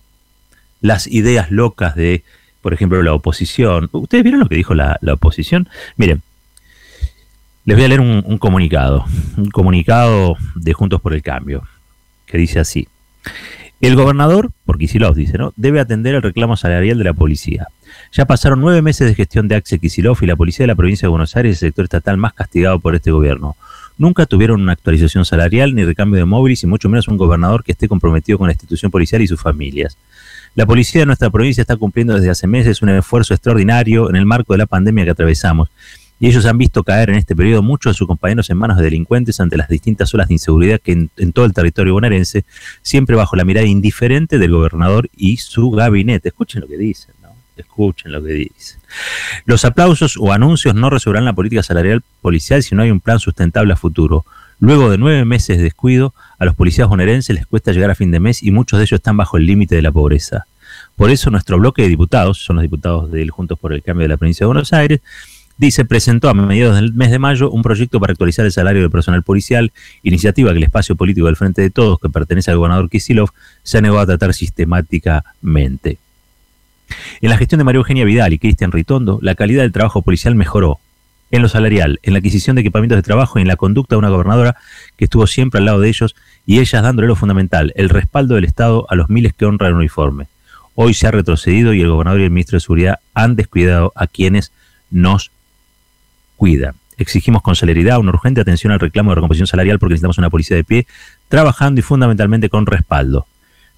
las 0.79 1.07
ideas 1.07 1.51
locas 1.51 1.95
de, 1.95 2.23
por 2.61 2.73
ejemplo, 2.73 3.01
la 3.01 3.13
oposición. 3.13 3.89
¿Ustedes 3.91 4.23
vieron 4.23 4.39
lo 4.39 4.47
que 4.47 4.55
dijo 4.55 4.75
la, 4.75 4.99
oposición? 5.11 5.67
Miren, 5.97 6.21
les 7.65 7.75
voy 7.75 7.85
a 7.85 7.87
leer 7.89 8.01
un, 8.01 8.37
comunicado, 8.37 9.05
un 9.37 9.49
comunicado 9.49 10.37
de 10.55 10.73
Juntos 10.73 11.01
por 11.01 11.13
el 11.13 11.23
Cambio, 11.23 11.63
que 12.25 12.37
dice 12.37 12.59
así. 12.59 12.87
El 13.81 13.95
gobernador, 13.95 14.51
porque 14.65 14.85
Kisilov 14.85 15.13
dice, 15.13 15.37
¿no? 15.37 15.53
Debe 15.55 15.79
atender 15.79 16.15
el 16.15 16.23
reclamo 16.23 16.57
salarial 16.57 16.97
de 16.97 17.03
la 17.03 17.13
policía. 17.13 17.67
Ya 18.11 18.25
pasaron 18.25 18.59
nueve 18.59 18.81
meses 18.81 19.07
de 19.07 19.13
gestión 19.13 19.47
de 19.47 19.55
Axel 19.55 19.79
Kisilov 19.79 20.17
y 20.21 20.25
la 20.25 20.35
policía 20.35 20.63
de 20.63 20.67
la 20.67 20.75
provincia 20.75 21.05
de 21.05 21.09
Buenos 21.09 21.35
Aires 21.35 21.57
es 21.57 21.63
el 21.63 21.69
sector 21.69 21.85
estatal 21.85 22.17
más 22.17 22.33
castigado 22.33 22.79
por 22.79 22.95
este 22.95 23.11
gobierno 23.11 23.55
nunca 23.97 24.25
tuvieron 24.25 24.61
una 24.61 24.73
actualización 24.73 25.25
salarial 25.25 25.75
ni 25.75 25.83
recambio 25.83 26.19
de 26.19 26.25
móviles 26.25 26.63
y 26.63 26.67
mucho 26.67 26.89
menos 26.89 27.07
un 27.07 27.17
gobernador 27.17 27.63
que 27.63 27.71
esté 27.71 27.87
comprometido 27.87 28.37
con 28.37 28.47
la 28.47 28.53
institución 28.53 28.91
policial 28.91 29.21
y 29.21 29.27
sus 29.27 29.41
familias. 29.41 29.97
La 30.55 30.65
policía 30.65 31.01
de 31.01 31.05
nuestra 31.05 31.29
provincia 31.29 31.61
está 31.61 31.75
cumpliendo 31.75 32.15
desde 32.15 32.29
hace 32.29 32.47
meses 32.47 32.81
un 32.81 32.89
esfuerzo 32.89 33.33
extraordinario 33.33 34.09
en 34.09 34.15
el 34.15 34.25
marco 34.25 34.53
de 34.53 34.59
la 34.59 34.65
pandemia 34.65 35.05
que 35.05 35.11
atravesamos 35.11 35.69
y 36.19 36.27
ellos 36.27 36.45
han 36.45 36.57
visto 36.57 36.83
caer 36.83 37.09
en 37.09 37.15
este 37.15 37.35
periodo 37.35 37.61
muchos 37.61 37.93
de 37.93 37.97
sus 37.97 38.07
compañeros 38.07 38.49
en 38.49 38.57
manos 38.57 38.77
de 38.77 38.83
delincuentes 38.83 39.39
ante 39.39 39.57
las 39.57 39.69
distintas 39.69 40.13
olas 40.13 40.27
de 40.27 40.35
inseguridad 40.35 40.79
que 40.81 41.09
en, 41.15 41.31
todo 41.31 41.45
el 41.45 41.53
territorio 41.53 41.93
bonaerense, 41.93 42.43
siempre 42.81 43.15
bajo 43.15 43.35
la 43.35 43.45
mirada 43.45 43.67
indiferente 43.67 44.39
del 44.39 44.51
gobernador 44.51 45.09
y 45.15 45.37
su 45.37 45.69
gabinete. 45.69 46.29
Escuchen 46.29 46.61
lo 46.61 46.67
que 46.67 46.77
dicen, 46.77 47.13
¿no? 47.21 47.26
Escuchen 47.57 48.11
lo 48.11 48.23
que 48.23 48.33
dice. 48.33 48.77
Los 49.45 49.65
aplausos 49.65 50.17
o 50.17 50.31
anuncios 50.31 50.75
no 50.75 50.89
resolverán 50.89 51.25
la 51.25 51.33
política 51.33 51.63
salarial 51.63 52.03
policial 52.21 52.63
si 52.63 52.75
no 52.75 52.83
hay 52.83 52.91
un 52.91 52.99
plan 52.99 53.19
sustentable 53.19 53.73
a 53.73 53.75
futuro. 53.75 54.25
Luego 54.59 54.89
de 54.89 54.97
nueve 54.97 55.25
meses 55.25 55.57
de 55.57 55.63
descuido, 55.63 56.13
a 56.39 56.45
los 56.45 56.55
policías 56.55 56.87
bonaerenses 56.87 57.35
les 57.35 57.45
cuesta 57.45 57.71
llegar 57.71 57.91
a 57.91 57.95
fin 57.95 58.11
de 58.11 58.19
mes 58.19 58.41
y 58.41 58.51
muchos 58.51 58.79
de 58.79 58.85
ellos 58.85 58.97
están 58.97 59.17
bajo 59.17 59.37
el 59.37 59.45
límite 59.45 59.75
de 59.75 59.81
la 59.81 59.91
pobreza. 59.91 60.45
Por 60.95 61.11
eso 61.11 61.29
nuestro 61.29 61.59
bloque 61.59 61.83
de 61.83 61.89
diputados, 61.89 62.39
son 62.39 62.55
los 62.55 62.63
diputados 62.63 63.11
del 63.11 63.29
Juntos 63.29 63.59
por 63.59 63.73
el 63.73 63.83
Cambio 63.83 64.03
de 64.03 64.09
la 64.09 64.17
Provincia 64.17 64.43
de 64.43 64.47
Buenos 64.47 64.73
Aires, 64.73 64.99
dice, 65.57 65.85
presentó 65.85 66.29
a 66.29 66.33
mediados 66.33 66.75
del 66.75 66.93
mes 66.93 67.11
de 67.11 67.19
mayo 67.19 67.51
un 67.51 67.61
proyecto 67.61 67.99
para 67.99 68.11
actualizar 68.11 68.45
el 68.45 68.51
salario 68.51 68.81
del 68.81 68.91
personal 68.91 69.23
policial, 69.23 69.71
iniciativa 70.03 70.51
que 70.51 70.57
el 70.57 70.63
espacio 70.63 70.95
político 70.95 71.27
del 71.27 71.35
Frente 71.35 71.61
de 71.61 71.69
Todos, 71.69 71.99
que 71.99 72.09
pertenece 72.09 72.51
al 72.51 72.57
gobernador 72.57 72.89
Kisilov, 72.89 73.29
se 73.63 73.77
ha 73.77 73.81
negado 73.81 73.99
a 73.99 74.05
tratar 74.05 74.33
sistemáticamente. 74.33 75.99
En 77.21 77.29
la 77.29 77.37
gestión 77.37 77.59
de 77.59 77.65
María 77.65 77.79
Eugenia 77.79 78.05
Vidal 78.05 78.33
y 78.33 78.39
Cristian 78.39 78.71
Ritondo, 78.71 79.19
la 79.21 79.35
calidad 79.35 79.63
del 79.63 79.71
trabajo 79.71 80.01
policial 80.01 80.35
mejoró. 80.35 80.79
En 81.29 81.41
lo 81.41 81.49
salarial, 81.49 81.99
en 82.03 82.13
la 82.13 82.19
adquisición 82.19 82.55
de 82.55 82.61
equipamientos 82.61 82.95
de 82.95 83.03
trabajo 83.03 83.37
y 83.37 83.41
en 83.41 83.49
la 83.49 83.57
conducta 83.57 83.95
de 83.95 83.99
una 83.99 84.09
gobernadora 84.09 84.55
que 84.95 85.05
estuvo 85.05 85.27
siempre 85.27 85.59
al 85.59 85.65
lado 85.65 85.81
de 85.81 85.89
ellos 85.89 86.15
y 86.45 86.59
ellas 86.59 86.81
dándole 86.81 87.07
lo 87.07 87.17
fundamental, 87.17 87.73
el 87.75 87.89
respaldo 87.89 88.35
del 88.35 88.45
Estado 88.45 88.85
a 88.89 88.95
los 88.95 89.09
miles 89.09 89.33
que 89.33 89.45
honran 89.45 89.71
el 89.71 89.77
uniforme. 89.77 90.27
Hoy 90.75 90.93
se 90.93 91.07
ha 91.07 91.11
retrocedido 91.11 91.73
y 91.73 91.81
el 91.81 91.89
gobernador 91.89 92.21
y 92.21 92.23
el 92.23 92.31
ministro 92.31 92.55
de 92.55 92.61
Seguridad 92.61 92.99
han 93.13 93.35
descuidado 93.35 93.91
a 93.95 94.07
quienes 94.07 94.51
nos 94.89 95.31
cuidan. 96.37 96.75
Exigimos 96.97 97.41
con 97.41 97.55
celeridad 97.55 97.99
una 97.99 98.11
urgente 98.11 98.41
atención 98.41 98.71
al 98.71 98.79
reclamo 98.79 99.11
de 99.11 99.15
recomposición 99.15 99.47
salarial 99.47 99.79
porque 99.79 99.93
necesitamos 99.93 100.17
una 100.17 100.29
policía 100.29 100.55
de 100.55 100.63
pie 100.63 100.87
trabajando 101.27 101.79
y 101.79 101.83
fundamentalmente 101.83 102.49
con 102.49 102.65
respaldo. 102.65 103.27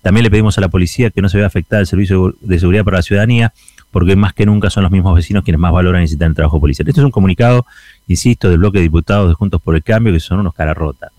También 0.01 0.23
le 0.23 0.31
pedimos 0.31 0.57
a 0.57 0.61
la 0.61 0.69
policía 0.69 1.09
que 1.09 1.21
no 1.21 1.29
se 1.29 1.37
vea 1.37 1.47
afectada 1.47 1.81
el 1.81 1.87
servicio 1.87 2.35
de 2.39 2.59
seguridad 2.59 2.85
para 2.85 2.97
la 2.97 3.03
ciudadanía, 3.03 3.53
porque 3.91 4.15
más 4.15 4.33
que 4.33 4.45
nunca 4.45 4.69
son 4.69 4.83
los 4.83 4.91
mismos 4.91 5.15
vecinos 5.15 5.43
quienes 5.43 5.59
más 5.59 5.71
valoran 5.71 6.01
y 6.01 6.03
necesitan 6.03 6.29
el 6.29 6.35
trabajo 6.35 6.59
policial. 6.59 6.87
Esto 6.87 7.01
es 7.01 7.05
un 7.05 7.11
comunicado, 7.11 7.65
insisto, 8.07 8.49
del 8.49 8.59
bloque 8.59 8.77
de 8.77 8.83
diputados 8.83 9.27
de 9.27 9.33
Juntos 9.33 9.61
por 9.61 9.75
el 9.75 9.83
Cambio, 9.83 10.13
que 10.13 10.19
son 10.19 10.39
unos 10.39 10.53
caras 10.53 10.77
rotas. 10.77 11.11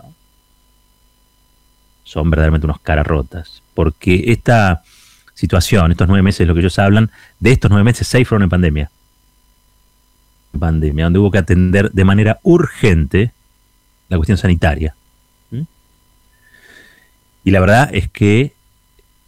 Son 2.03 2.29
verdaderamente 2.29 2.65
unos 2.65 2.79
caras 2.79 3.05
rotas. 3.05 3.61
Porque 3.73 4.23
esta 4.27 4.81
situación, 5.33 5.91
estos 5.91 6.07
nueve 6.07 6.23
meses, 6.23 6.47
lo 6.47 6.53
que 6.53 6.61
ellos 6.61 6.79
hablan, 6.79 7.11
de 7.39 7.51
estos 7.51 7.69
nueve 7.69 7.83
meses, 7.83 8.07
seis 8.07 8.27
fueron 8.27 8.43
en 8.43 8.49
pandemia. 8.49 8.91
Pandemia, 10.57 11.05
donde 11.05 11.19
hubo 11.19 11.31
que 11.31 11.37
atender 11.37 11.91
de 11.91 12.05
manera 12.05 12.39
urgente 12.43 13.31
la 14.09 14.17
cuestión 14.17 14.37
sanitaria. 14.37 14.95
¿Mm? 15.51 15.61
Y 17.45 17.51
la 17.51 17.59
verdad 17.59 17.89
es 17.93 18.09
que 18.09 18.53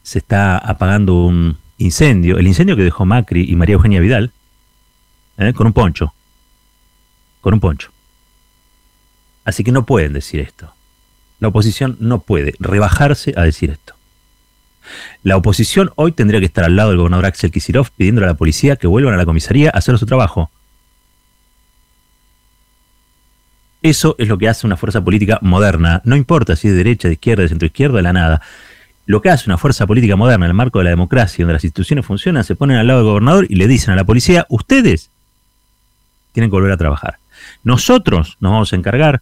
se 0.03 0.19
está 0.19 0.57
apagando 0.57 1.15
un 1.25 1.57
incendio, 1.77 2.37
el 2.37 2.45
incendio 2.45 2.75
que 2.75 2.83
dejó 2.83 3.05
Macri 3.05 3.49
y 3.49 3.55
María 3.55 3.73
Eugenia 3.73 4.01
Vidal, 4.01 4.31
¿eh? 5.37 5.53
con 5.53 5.65
un 5.65 5.73
poncho, 5.73 6.13
con 7.41 7.53
un 7.53 7.59
poncho. 7.59 7.89
Así 9.45 9.63
que 9.63 9.71
no 9.71 9.85
pueden 9.85 10.13
decir 10.13 10.39
esto. 10.39 10.73
La 11.39 11.47
oposición 11.47 11.97
no 11.99 12.19
puede 12.19 12.53
rebajarse 12.59 13.33
a 13.35 13.43
decir 13.43 13.69
esto. 13.69 13.95
La 15.23 15.37
oposición 15.37 15.91
hoy 15.95 16.11
tendría 16.11 16.39
que 16.39 16.45
estar 16.45 16.65
al 16.65 16.75
lado 16.75 16.89
del 16.89 16.99
gobernador 16.99 17.25
Axel 17.25 17.51
Kicillof 17.51 17.89
pidiéndole 17.91 18.27
a 18.27 18.31
la 18.31 18.37
policía 18.37 18.75
que 18.75 18.87
vuelvan 18.87 19.13
a 19.13 19.17
la 19.17 19.25
comisaría 19.25 19.69
a 19.69 19.77
hacer 19.77 19.97
su 19.97 20.05
trabajo. 20.05 20.51
Eso 23.81 24.15
es 24.17 24.27
lo 24.29 24.37
que 24.37 24.47
hace 24.47 24.65
una 24.65 24.77
fuerza 24.77 25.03
política 25.03 25.39
moderna. 25.41 26.01
No 26.05 26.15
importa 26.15 26.55
si 26.55 26.67
es 26.67 26.73
de 26.73 26.77
derecha, 26.77 27.09
de 27.09 27.15
izquierda, 27.15 27.43
de 27.43 27.49
centro 27.49 27.65
izquierda, 27.65 27.97
de 27.97 28.03
la 28.03 28.13
nada 28.13 28.41
lo 29.05 29.21
que 29.21 29.29
hace 29.29 29.49
una 29.49 29.57
fuerza 29.57 29.85
política 29.85 30.15
moderna 30.15 30.45
en 30.45 30.51
el 30.51 30.55
marco 30.55 30.79
de 30.79 30.85
la 30.85 30.89
democracia, 30.91 31.43
donde 31.43 31.53
las 31.53 31.63
instituciones 31.63 32.05
funcionan, 32.05 32.43
se 32.43 32.55
ponen 32.55 32.77
al 32.77 32.87
lado 32.87 32.99
del 32.99 33.09
gobernador 33.09 33.45
y 33.49 33.55
le 33.55 33.67
dicen 33.67 33.93
a 33.93 33.97
la 33.97 34.05
policía, 34.05 34.45
ustedes 34.49 35.09
tienen 36.31 36.49
que 36.49 36.55
volver 36.55 36.71
a 36.71 36.77
trabajar. 36.77 37.17
Nosotros 37.63 38.37
nos 38.39 38.51
vamos 38.51 38.73
a 38.73 38.75
encargar 38.75 39.21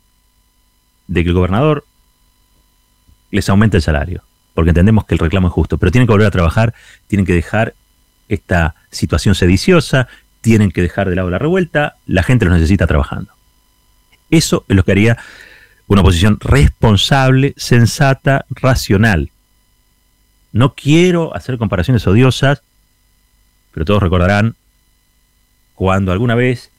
de 1.08 1.24
que 1.24 1.30
el 1.30 1.36
gobernador 1.36 1.86
les 3.32 3.50
aumente 3.50 3.78
el 3.78 3.84
salario, 3.84 4.24
porque 4.54 4.70
entendemos 4.70 5.06
que 5.06 5.16
el 5.16 5.20
reclamo 5.20 5.48
es 5.48 5.54
justo, 5.54 5.78
pero 5.78 5.92
tienen 5.92 6.08
que 6.08 6.14
volver 6.14 6.28
a 6.28 6.32
trabajar, 6.32 6.74
tienen 7.08 7.26
que 7.26 7.34
dejar 7.34 7.74
esta 8.28 8.76
situación 8.92 9.36
sediciosa, 9.36 10.08
tienen 10.42 10.72
que 10.72 10.82
dejar 10.82 11.10
de 11.10 11.16
lado 11.16 11.30
la 11.30 11.40
revuelta, 11.40 11.96
la 12.06 12.24
gente 12.24 12.46
los 12.46 12.54
necesita 12.54 12.88
trabajando. 12.88 13.34
Eso 14.30 14.66
es 14.68 14.76
lo 14.76 14.84
que 14.84 14.92
haría 14.92 15.18
una 15.88 16.02
oposición 16.02 16.38
responsable, 16.40 17.54
sensata, 17.58 18.46
racional. 18.50 19.32
No 20.52 20.76
quiero 20.76 21.36
hacer 21.36 21.58
comparaciones 21.58 22.06
odiosas, 22.08 22.62
pero 23.74 23.86
todos 23.86 24.04
recordarán 24.04 24.56
cuando 25.76 26.12
alguna 26.12 26.36
vez 26.36 26.72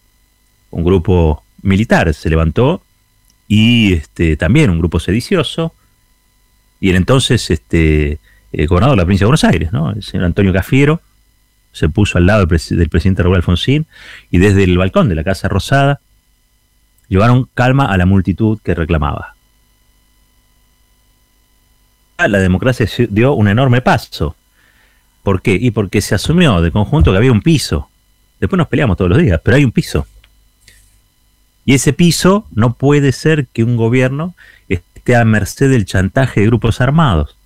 un 0.70 0.84
grupo 0.84 1.42
militar 1.62 2.12
se 2.14 2.30
levantó 2.30 2.82
y 3.48 3.94
este, 3.94 4.36
también 4.36 4.70
un 4.70 4.78
grupo 4.78 5.00
sedicioso, 5.00 5.74
y 6.80 6.90
el 6.90 6.96
entonces 6.96 7.50
este, 7.50 8.18
el 8.52 8.66
gobernador 8.66 8.96
de 8.96 9.02
la 9.02 9.04
provincia 9.04 9.24
de 9.24 9.28
Buenos 9.28 9.44
Aires, 9.44 9.72
¿no? 9.72 9.90
el 9.90 10.02
señor 10.02 10.26
Antonio 10.26 10.52
Cafiero, 10.52 11.00
se 11.72 11.88
puso 11.88 12.18
al 12.18 12.26
lado 12.26 12.44
del, 12.44 12.60
del 12.78 12.88
presidente 12.88 13.22
Raúl 13.22 13.36
Alfonsín 13.36 13.86
y 14.30 14.38
desde 14.38 14.64
el 14.64 14.76
balcón 14.76 15.08
de 15.08 15.14
la 15.14 15.24
Casa 15.24 15.48
Rosada 15.48 16.00
llevaron 17.08 17.48
calma 17.54 17.86
a 17.86 17.96
la 17.96 18.06
multitud 18.06 18.58
que 18.62 18.74
reclamaba 18.74 19.31
la 22.28 22.38
democracia 22.38 22.86
dio 23.08 23.34
un 23.34 23.48
enorme 23.48 23.80
paso. 23.80 24.36
¿Por 25.22 25.42
qué? 25.42 25.54
Y 25.54 25.70
porque 25.70 26.00
se 26.00 26.14
asumió 26.14 26.60
de 26.60 26.70
conjunto 26.70 27.12
que 27.12 27.18
había 27.18 27.32
un 27.32 27.42
piso. 27.42 27.88
Después 28.40 28.58
nos 28.58 28.68
peleamos 28.68 28.96
todos 28.96 29.10
los 29.10 29.18
días, 29.18 29.40
pero 29.42 29.56
hay 29.56 29.64
un 29.64 29.72
piso. 29.72 30.06
Y 31.64 31.74
ese 31.74 31.92
piso 31.92 32.46
no 32.50 32.74
puede 32.74 33.12
ser 33.12 33.46
que 33.46 33.62
un 33.62 33.76
gobierno 33.76 34.34
esté 34.68 35.14
a 35.14 35.24
merced 35.24 35.70
del 35.70 35.84
chantaje 35.84 36.40
de 36.40 36.46
grupos 36.46 36.80
armados. 36.80 37.36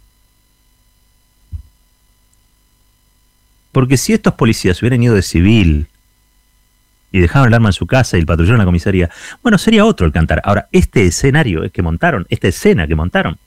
Porque 3.72 3.98
si 3.98 4.14
estos 4.14 4.34
policías 4.34 4.80
hubieran 4.80 5.02
ido 5.02 5.14
de 5.14 5.22
civil, 5.22 5.88
y 7.12 7.20
dejaron 7.20 7.48
el 7.48 7.54
arma 7.54 7.70
en 7.70 7.72
su 7.72 7.86
casa 7.86 8.16
y 8.16 8.20
el 8.20 8.26
patrullero 8.26 8.56
en 8.56 8.60
la 8.60 8.64
comisaría, 8.64 9.10
bueno, 9.42 9.58
sería 9.58 9.84
otro 9.84 10.06
el 10.06 10.12
cantar. 10.12 10.42
Ahora, 10.44 10.68
este 10.72 11.06
escenario 11.06 11.70
que 11.70 11.82
montaron, 11.82 12.26
esta 12.28 12.48
escena 12.48 12.86
que 12.86 12.94
montaron, 12.94 13.38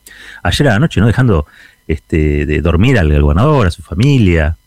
ayer 0.43 0.67
a 0.67 0.73
la 0.73 0.79
noche, 0.79 0.99
¿no? 0.99 1.07
Dejando 1.07 1.47
este, 1.87 2.45
de 2.45 2.61
dormir 2.61 2.97
al 2.99 3.21
gobernador, 3.21 3.67
a 3.67 3.71
su 3.71 3.81
familia, 3.81 4.57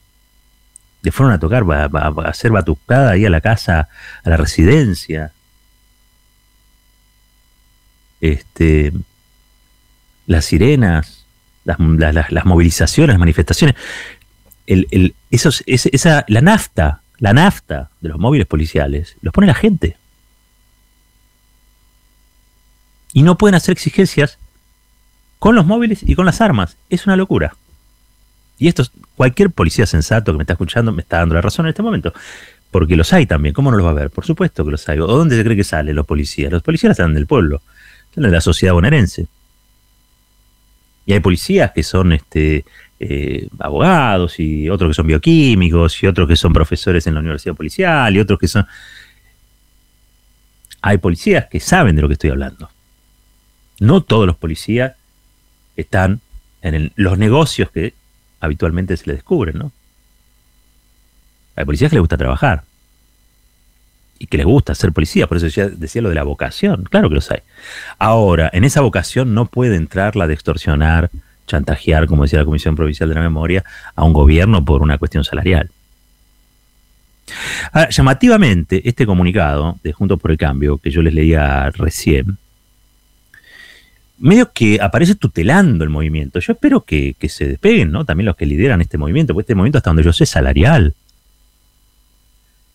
le 1.02 1.12
fueron 1.12 1.34
a 1.34 1.38
tocar, 1.38 1.64
a, 1.70 1.84
a, 1.84 2.28
hacer 2.28 2.52
batucada 2.52 3.12
ahí 3.12 3.24
a 3.24 3.30
la 3.30 3.40
casa, 3.40 3.88
a 4.24 4.30
la 4.30 4.36
residencia. 4.36 5.32
Este, 8.20 8.92
las 10.26 10.44
sirenas, 10.44 11.26
las, 11.64 11.78
las, 12.30 12.44
movilizaciones, 12.44 13.14
las 13.14 13.18
manifestaciones, 13.18 13.76
el, 14.66 14.86
el, 14.90 15.14
esos, 15.30 15.64
esa, 15.66 16.24
la 16.28 16.40
nafta 16.40 17.02
la 17.22 17.32
nafta 17.32 17.88
de 18.00 18.08
los 18.08 18.18
móviles 18.18 18.48
policiales 18.48 19.14
los 19.20 19.32
pone 19.32 19.46
la 19.46 19.54
gente. 19.54 19.96
Y 23.12 23.22
no 23.22 23.38
pueden 23.38 23.54
hacer 23.54 23.70
exigencias 23.70 24.40
con 25.42 25.56
los 25.56 25.66
móviles 25.66 26.04
y 26.06 26.14
con 26.14 26.24
las 26.24 26.40
armas. 26.40 26.76
Es 26.88 27.04
una 27.04 27.16
locura. 27.16 27.56
Y 28.60 28.68
esto, 28.68 28.84
cualquier 29.16 29.50
policía 29.50 29.86
sensato 29.86 30.30
que 30.30 30.38
me 30.38 30.44
está 30.44 30.52
escuchando 30.52 30.92
me 30.92 31.02
está 31.02 31.18
dando 31.18 31.34
la 31.34 31.40
razón 31.40 31.66
en 31.66 31.70
este 31.70 31.82
momento. 31.82 32.14
Porque 32.70 32.94
los 32.94 33.12
hay 33.12 33.26
también. 33.26 33.52
¿Cómo 33.52 33.72
no 33.72 33.76
los 33.76 33.84
va 33.84 33.90
a 33.90 33.94
ver? 33.94 34.10
Por 34.10 34.24
supuesto 34.24 34.64
que 34.64 34.70
los 34.70 34.88
hay. 34.88 35.00
¿O 35.00 35.06
dónde 35.08 35.36
se 35.36 35.42
cree 35.42 35.56
que 35.56 35.64
salen 35.64 35.96
los 35.96 36.06
policías? 36.06 36.52
Los 36.52 36.62
policías 36.62 36.92
están 36.92 37.12
del 37.12 37.26
pueblo. 37.26 37.60
Están 38.08 38.22
de 38.22 38.30
la 38.30 38.40
sociedad 38.40 38.72
bonaerense. 38.72 39.26
Y 41.06 41.12
hay 41.12 41.18
policías 41.18 41.72
que 41.72 41.82
son 41.82 42.12
este, 42.12 42.64
eh, 43.00 43.48
abogados 43.58 44.38
y 44.38 44.70
otros 44.70 44.90
que 44.90 44.94
son 44.94 45.08
bioquímicos 45.08 46.00
y 46.04 46.06
otros 46.06 46.28
que 46.28 46.36
son 46.36 46.52
profesores 46.52 47.04
en 47.08 47.14
la 47.14 47.20
universidad 47.20 47.56
policial 47.56 48.14
y 48.14 48.20
otros 48.20 48.38
que 48.38 48.46
son... 48.46 48.64
Hay 50.82 50.98
policías 50.98 51.46
que 51.46 51.58
saben 51.58 51.96
de 51.96 52.02
lo 52.02 52.06
que 52.06 52.14
estoy 52.14 52.30
hablando. 52.30 52.70
No 53.80 54.04
todos 54.04 54.28
los 54.28 54.36
policías 54.36 54.92
están 55.76 56.20
en 56.62 56.92
los 56.96 57.18
negocios 57.18 57.70
que 57.70 57.94
habitualmente 58.40 58.96
se 58.96 59.06
les 59.06 59.16
descubren, 59.16 59.58
¿no? 59.58 59.72
Hay 61.56 61.64
policías 61.64 61.90
que 61.90 61.96
les 61.96 62.02
gusta 62.02 62.16
trabajar 62.16 62.64
y 64.18 64.26
que 64.26 64.36
les 64.36 64.46
gusta 64.46 64.74
ser 64.74 64.92
policía, 64.92 65.26
por 65.26 65.36
eso 65.36 65.46
decía, 65.46 66.02
lo 66.02 66.08
de 66.08 66.14
la 66.14 66.22
vocación, 66.22 66.84
claro 66.84 67.08
que 67.08 67.16
los 67.16 67.30
hay. 67.30 67.40
Ahora, 67.98 68.48
en 68.52 68.64
esa 68.64 68.80
vocación 68.80 69.34
no 69.34 69.46
puede 69.46 69.76
entrar 69.76 70.14
la 70.14 70.28
de 70.28 70.34
extorsionar, 70.34 71.10
chantajear, 71.46 72.06
como 72.06 72.22
decía 72.22 72.38
la 72.38 72.44
Comisión 72.44 72.76
Provincial 72.76 73.08
de 73.08 73.16
la 73.16 73.20
Memoria, 73.20 73.64
a 73.96 74.04
un 74.04 74.12
gobierno 74.12 74.64
por 74.64 74.82
una 74.82 74.96
cuestión 74.98 75.24
salarial. 75.24 75.70
llamativamente, 77.90 78.88
este 78.88 79.06
comunicado 79.06 79.78
de 79.82 79.92
Juntos 79.92 80.20
por 80.20 80.30
el 80.30 80.38
Cambio, 80.38 80.78
que 80.78 80.90
yo 80.90 81.02
les 81.02 81.14
leía 81.14 81.70
recién, 81.70 82.38
medio 84.22 84.52
que 84.52 84.78
aparece 84.80 85.16
tutelando 85.16 85.82
el 85.82 85.90
movimiento. 85.90 86.38
Yo 86.38 86.52
espero 86.52 86.82
que, 86.82 87.16
se 87.28 87.46
despeguen, 87.46 87.90
¿no? 87.90 88.04
También 88.04 88.26
los 88.26 88.36
que 88.36 88.46
lideran 88.46 88.80
este 88.80 88.96
movimiento, 88.96 89.34
porque 89.34 89.42
este 89.42 89.54
movimiento, 89.56 89.78
hasta 89.78 89.90
donde 89.90 90.04
yo 90.04 90.12
sé, 90.12 90.26
salarial. 90.26 90.94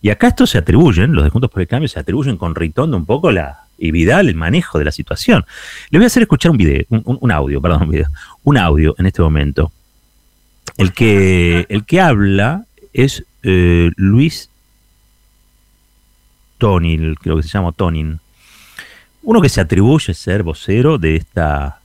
Y 0.02 0.10
acá 0.10 0.28
estos 0.28 0.50
se 0.50 0.58
atribuyen, 0.58 1.14
los 1.14 1.24
de 1.24 1.30
Juntos 1.30 1.50
por 1.50 1.62
el 1.62 1.68
Cambio 1.68 1.88
se 1.88 2.00
atribuyen 2.00 2.38
con 2.38 2.54
Ritondo 2.54 2.98
un 2.98 3.06
poco 3.06 3.32
la, 3.32 3.62
y 3.78 3.92
Vidal 3.92 4.28
el 4.28 4.36
manejo 4.36 4.78
de 4.78 4.86
la 4.86 4.92
situación. 4.92 5.46
Le 5.90 6.00
voy 6.00 6.04
a 6.04 6.08
hacer 6.08 6.24
escuchar 6.24 6.52
un 6.52 6.58
video, 6.58 6.84
un, 6.90 7.32
audio, 7.32 7.62
perdón, 7.62 7.84
un 7.84 7.90
video, 7.92 8.08
un 8.44 8.58
audio 8.58 8.94
en 8.98 9.06
este 9.06 9.22
momento. 9.22 9.72
El 10.76 10.92
que, 10.92 11.66
el 11.70 11.86
que 11.86 12.02
habla 12.02 12.66
es 12.92 13.24
eh, 13.44 13.92
Luis 13.96 14.50
Tonin, 16.58 17.16
creo 17.16 17.38
que 17.38 17.44
se 17.44 17.50
llama 17.50 17.72
Tonin. 17.72 18.20
Uno 19.28 19.42
que 19.42 19.50
se 19.50 19.60
atribuye 19.60 20.14
ser 20.14 20.42
vocero 20.42 20.98
de 20.98 21.18
esta, 21.18 21.82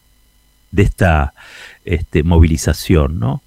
de 0.70 0.84
esta 0.84 1.34
este, 1.84 2.22
movilización, 2.22 3.18
¿no? 3.18 3.42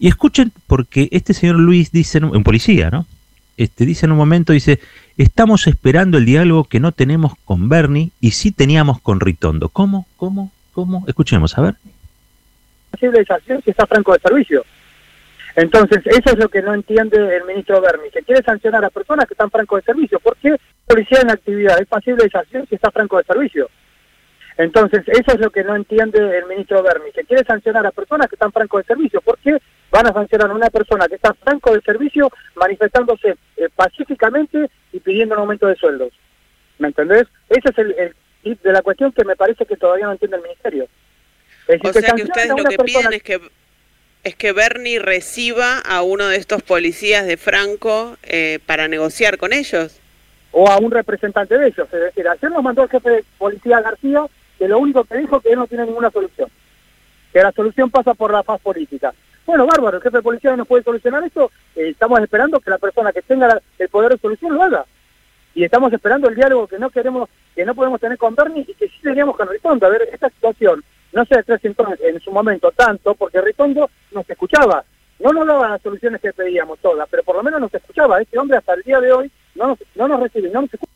Y 0.00 0.08
escuchen, 0.08 0.50
porque 0.66 1.08
este 1.12 1.32
señor 1.32 1.60
Luis 1.60 1.92
dice, 1.92 2.18
un 2.18 2.42
policía, 2.42 2.90
¿no? 2.90 3.06
Este, 3.56 3.86
dice 3.86 4.06
en 4.06 4.10
un 4.10 4.18
momento, 4.18 4.52
dice, 4.52 4.80
estamos 5.16 5.68
esperando 5.68 6.18
el 6.18 6.24
diálogo 6.24 6.64
que 6.64 6.80
no 6.80 6.90
tenemos 6.90 7.34
con 7.44 7.68
Bernie 7.68 8.10
y 8.20 8.32
sí 8.32 8.50
teníamos 8.50 9.00
con 9.00 9.20
Ritondo. 9.20 9.68
¿Cómo? 9.68 10.08
¿Cómo? 10.16 10.50
¿Cómo? 10.72 11.04
Escuchemos, 11.06 11.56
a 11.56 11.62
ver. 11.62 11.76
si 12.98 13.70
está 13.70 13.86
franco 13.86 14.12
de 14.14 14.18
servicio. 14.18 14.64
Entonces, 15.54 16.04
eso 16.06 16.30
es 16.32 16.36
lo 16.36 16.48
que 16.48 16.62
no 16.62 16.74
entiende 16.74 17.36
el 17.36 17.44
ministro 17.44 17.80
Berni, 17.80 18.10
que 18.10 18.22
quiere 18.22 18.42
sancionar 18.42 18.84
a 18.84 18.90
personas 18.90 19.26
que 19.26 19.34
están 19.34 19.52
franco 19.52 19.76
de 19.76 19.82
servicio. 19.82 20.18
¿Por 20.18 20.36
qué 20.38 20.56
policía 20.92 21.20
en 21.22 21.30
actividad 21.30 21.80
es 21.80 21.88
pasible 21.88 22.24
de 22.24 22.30
sanción 22.30 22.66
si 22.68 22.74
está 22.74 22.90
franco 22.90 23.18
de 23.18 23.24
servicio? 23.24 23.68
Entonces, 24.58 25.02
eso 25.08 25.32
es 25.32 25.40
lo 25.40 25.50
que 25.50 25.64
no 25.64 25.74
entiende 25.74 26.18
el 26.38 26.46
ministro 26.46 26.82
Berni, 26.82 27.10
que 27.12 27.24
quiere 27.24 27.44
sancionar 27.44 27.86
a 27.86 27.90
personas 27.90 28.28
que 28.28 28.34
están 28.34 28.52
franco 28.52 28.78
de 28.78 28.84
servicio. 28.84 29.20
¿Por 29.22 29.38
qué 29.38 29.56
van 29.90 30.06
a 30.06 30.12
sancionar 30.12 30.50
a 30.50 30.54
una 30.54 30.68
persona 30.68 31.08
que 31.08 31.14
está 31.14 31.32
franco 31.34 31.72
de 31.72 31.80
servicio 31.80 32.30
manifestándose 32.56 33.36
eh, 33.56 33.68
pacíficamente 33.74 34.70
y 34.92 35.00
pidiendo 35.00 35.34
un 35.34 35.40
aumento 35.40 35.66
de 35.66 35.76
sueldos? 35.76 36.12
¿Me 36.78 36.88
entendés? 36.88 37.24
Ese 37.48 37.70
es 37.70 37.78
el, 37.78 38.14
el 38.44 38.58
de 38.62 38.72
la 38.72 38.82
cuestión 38.82 39.12
que 39.12 39.24
me 39.24 39.36
parece 39.36 39.64
que 39.64 39.76
todavía 39.76 40.06
no 40.06 40.12
entiende 40.12 40.36
el 40.36 40.42
ministerio. 40.42 40.86
o 41.68 41.92
sea 41.92 42.12
que 42.12 42.24
ustedes 42.24 42.48
lo 42.48 42.64
que 42.64 42.76
piden 42.78 43.12
es 43.12 43.22
que 43.22 43.40
es 44.24 44.36
que 44.36 44.52
Bernie 44.52 45.00
reciba 45.00 45.78
a 45.80 46.02
uno 46.02 46.28
de 46.28 46.36
estos 46.36 46.62
policías 46.62 47.26
de 47.26 47.36
Franco 47.36 48.16
eh, 48.22 48.60
para 48.66 48.86
negociar 48.86 49.36
con 49.36 49.52
ellos. 49.52 50.01
O 50.52 50.68
a 50.68 50.78
un 50.78 50.90
representante 50.90 51.56
de 51.56 51.68
ellos. 51.68 51.88
Es 51.92 52.00
decir, 52.00 52.28
ayer 52.28 52.50
nos 52.50 52.62
mandó 52.62 52.82
el 52.82 52.90
jefe 52.90 53.10
de 53.10 53.24
policía 53.38 53.80
García, 53.80 54.26
que 54.58 54.68
lo 54.68 54.78
único 54.78 55.04
que 55.04 55.18
dijo 55.18 55.40
que 55.40 55.50
él 55.50 55.58
no 55.58 55.66
tiene 55.66 55.86
ninguna 55.86 56.10
solución. 56.10 56.48
Que 57.32 57.42
la 57.42 57.52
solución 57.52 57.90
pasa 57.90 58.14
por 58.14 58.32
la 58.32 58.42
paz 58.42 58.60
política. 58.60 59.14
Bueno, 59.46 59.66
bárbaro, 59.66 59.96
el 59.96 60.02
jefe 60.02 60.18
de 60.18 60.22
policía 60.22 60.54
no 60.56 60.64
puede 60.64 60.84
solucionar 60.84 61.24
esto. 61.24 61.50
Eh, 61.74 61.88
estamos 61.88 62.20
esperando 62.20 62.60
que 62.60 62.70
la 62.70 62.78
persona 62.78 63.12
que 63.12 63.22
tenga 63.22 63.60
el 63.78 63.88
poder 63.88 64.12
de 64.12 64.18
solución 64.18 64.54
lo 64.54 64.62
haga. 64.62 64.84
Y 65.54 65.64
estamos 65.64 65.92
esperando 65.92 66.28
el 66.28 66.34
diálogo 66.34 66.66
que 66.66 66.78
no 66.78 66.90
queremos, 66.90 67.28
que 67.54 67.64
no 67.64 67.74
podemos 67.74 68.00
tener 68.00 68.16
con 68.18 68.34
Bernie 68.34 68.64
y 68.66 68.74
que 68.74 68.88
sí 68.88 68.98
teníamos 69.02 69.36
con 69.36 69.48
Ritondo. 69.48 69.86
A 69.86 69.90
ver, 69.90 70.08
esta 70.12 70.28
situación 70.30 70.82
no 71.12 71.24
se 71.26 71.44
entonces 71.62 72.00
en 72.02 72.20
su 72.20 72.30
momento 72.30 72.70
tanto, 72.72 73.14
porque 73.14 73.40
Ritondo 73.40 73.90
nos 74.12 74.28
escuchaba. 74.28 74.84
No 75.18 75.32
nos 75.32 75.46
daba 75.46 75.68
las 75.68 75.82
soluciones 75.82 76.20
que 76.20 76.32
pedíamos 76.32 76.78
todas, 76.78 77.06
pero 77.10 77.22
por 77.22 77.36
lo 77.36 77.42
menos 77.42 77.60
nos 77.60 77.74
escuchaba. 77.74 78.20
Este 78.20 78.38
hombre 78.38 78.58
hasta 78.58 78.74
el 78.74 78.82
día 78.82 79.00
de 79.00 79.12
hoy 79.12 79.30
no 79.54 79.68
nos, 79.68 79.78
no 79.94 80.08
nos 80.08 80.20
recibe, 80.20 80.50
no 80.50 80.62
nos 80.62 80.72
escucha. 80.72 80.92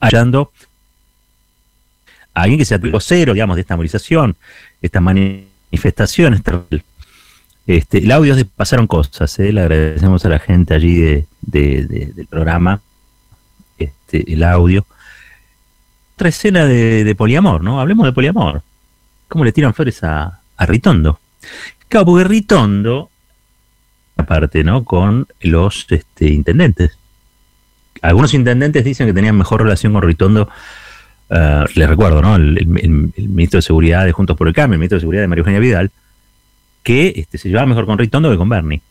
Hallando 0.00 0.52
a 2.32 2.42
alguien 2.42 2.58
que 2.58 2.64
se 2.64 2.74
atribuyó 2.74 3.00
cero, 3.00 3.34
digamos, 3.34 3.56
de 3.56 3.62
esta 3.62 3.76
movilización, 3.76 4.36
esta 4.80 5.00
manifestación, 5.00 6.42
este, 7.66 7.98
el 7.98 8.10
audio 8.10 8.34
de 8.34 8.44
pasaron 8.44 8.86
cosas, 8.86 9.38
¿eh? 9.38 9.52
le 9.52 9.60
agradecemos 9.60 10.24
a 10.24 10.28
la 10.28 10.38
gente 10.38 10.74
allí 10.74 11.24
del 11.42 12.26
programa 12.28 12.80
este, 13.78 14.32
el 14.32 14.42
audio. 14.44 14.86
Otra 16.14 16.28
escena 16.28 16.66
de, 16.66 17.14
poliamor, 17.16 17.62
¿no? 17.62 17.80
Hablemos 17.80 18.04
de 18.06 18.12
poliamor. 18.12 18.62
¿Cómo 19.28 19.44
le 19.44 19.52
tiran 19.52 19.72
flores 19.72 20.02
a, 20.02 20.40
Ritondo? 20.58 21.18
Claro, 21.90 22.06
porque 22.06 22.22
Ritondo, 22.22 23.10
aparte, 24.16 24.62
¿no? 24.62 24.84
Con 24.84 25.26
los 25.40 25.86
este, 25.90 26.28
intendentes. 26.28 26.96
Algunos 28.00 28.32
intendentes 28.32 28.84
dicen 28.84 29.08
que 29.08 29.12
tenían 29.12 29.36
mejor 29.36 29.64
relación 29.64 29.92
con 29.92 30.02
Ritondo. 30.02 30.48
Uh, 31.30 31.64
les 31.74 31.88
recuerdo, 31.88 32.22
¿no? 32.22 32.36
El, 32.36 32.64
ministro 33.16 33.58
de 33.58 33.62
Seguridad 33.62 34.04
de 34.04 34.12
Juntos 34.12 34.36
por 34.36 34.46
el 34.46 34.54
Cambio, 34.54 34.74
el 34.74 34.78
ministro 34.78 34.98
de 34.98 35.00
Seguridad 35.00 35.22
de 35.22 35.28
María 35.28 35.40
Eugenia 35.40 35.58
Vidal, 35.58 35.90
que 36.84 37.12
este, 37.16 37.38
se 37.38 37.48
llevaba 37.48 37.66
mejor 37.66 37.86
con 37.86 37.98
Ritondo 37.98 38.30
que 38.30 38.36
con 38.36 38.48
Bernie. 38.48 38.82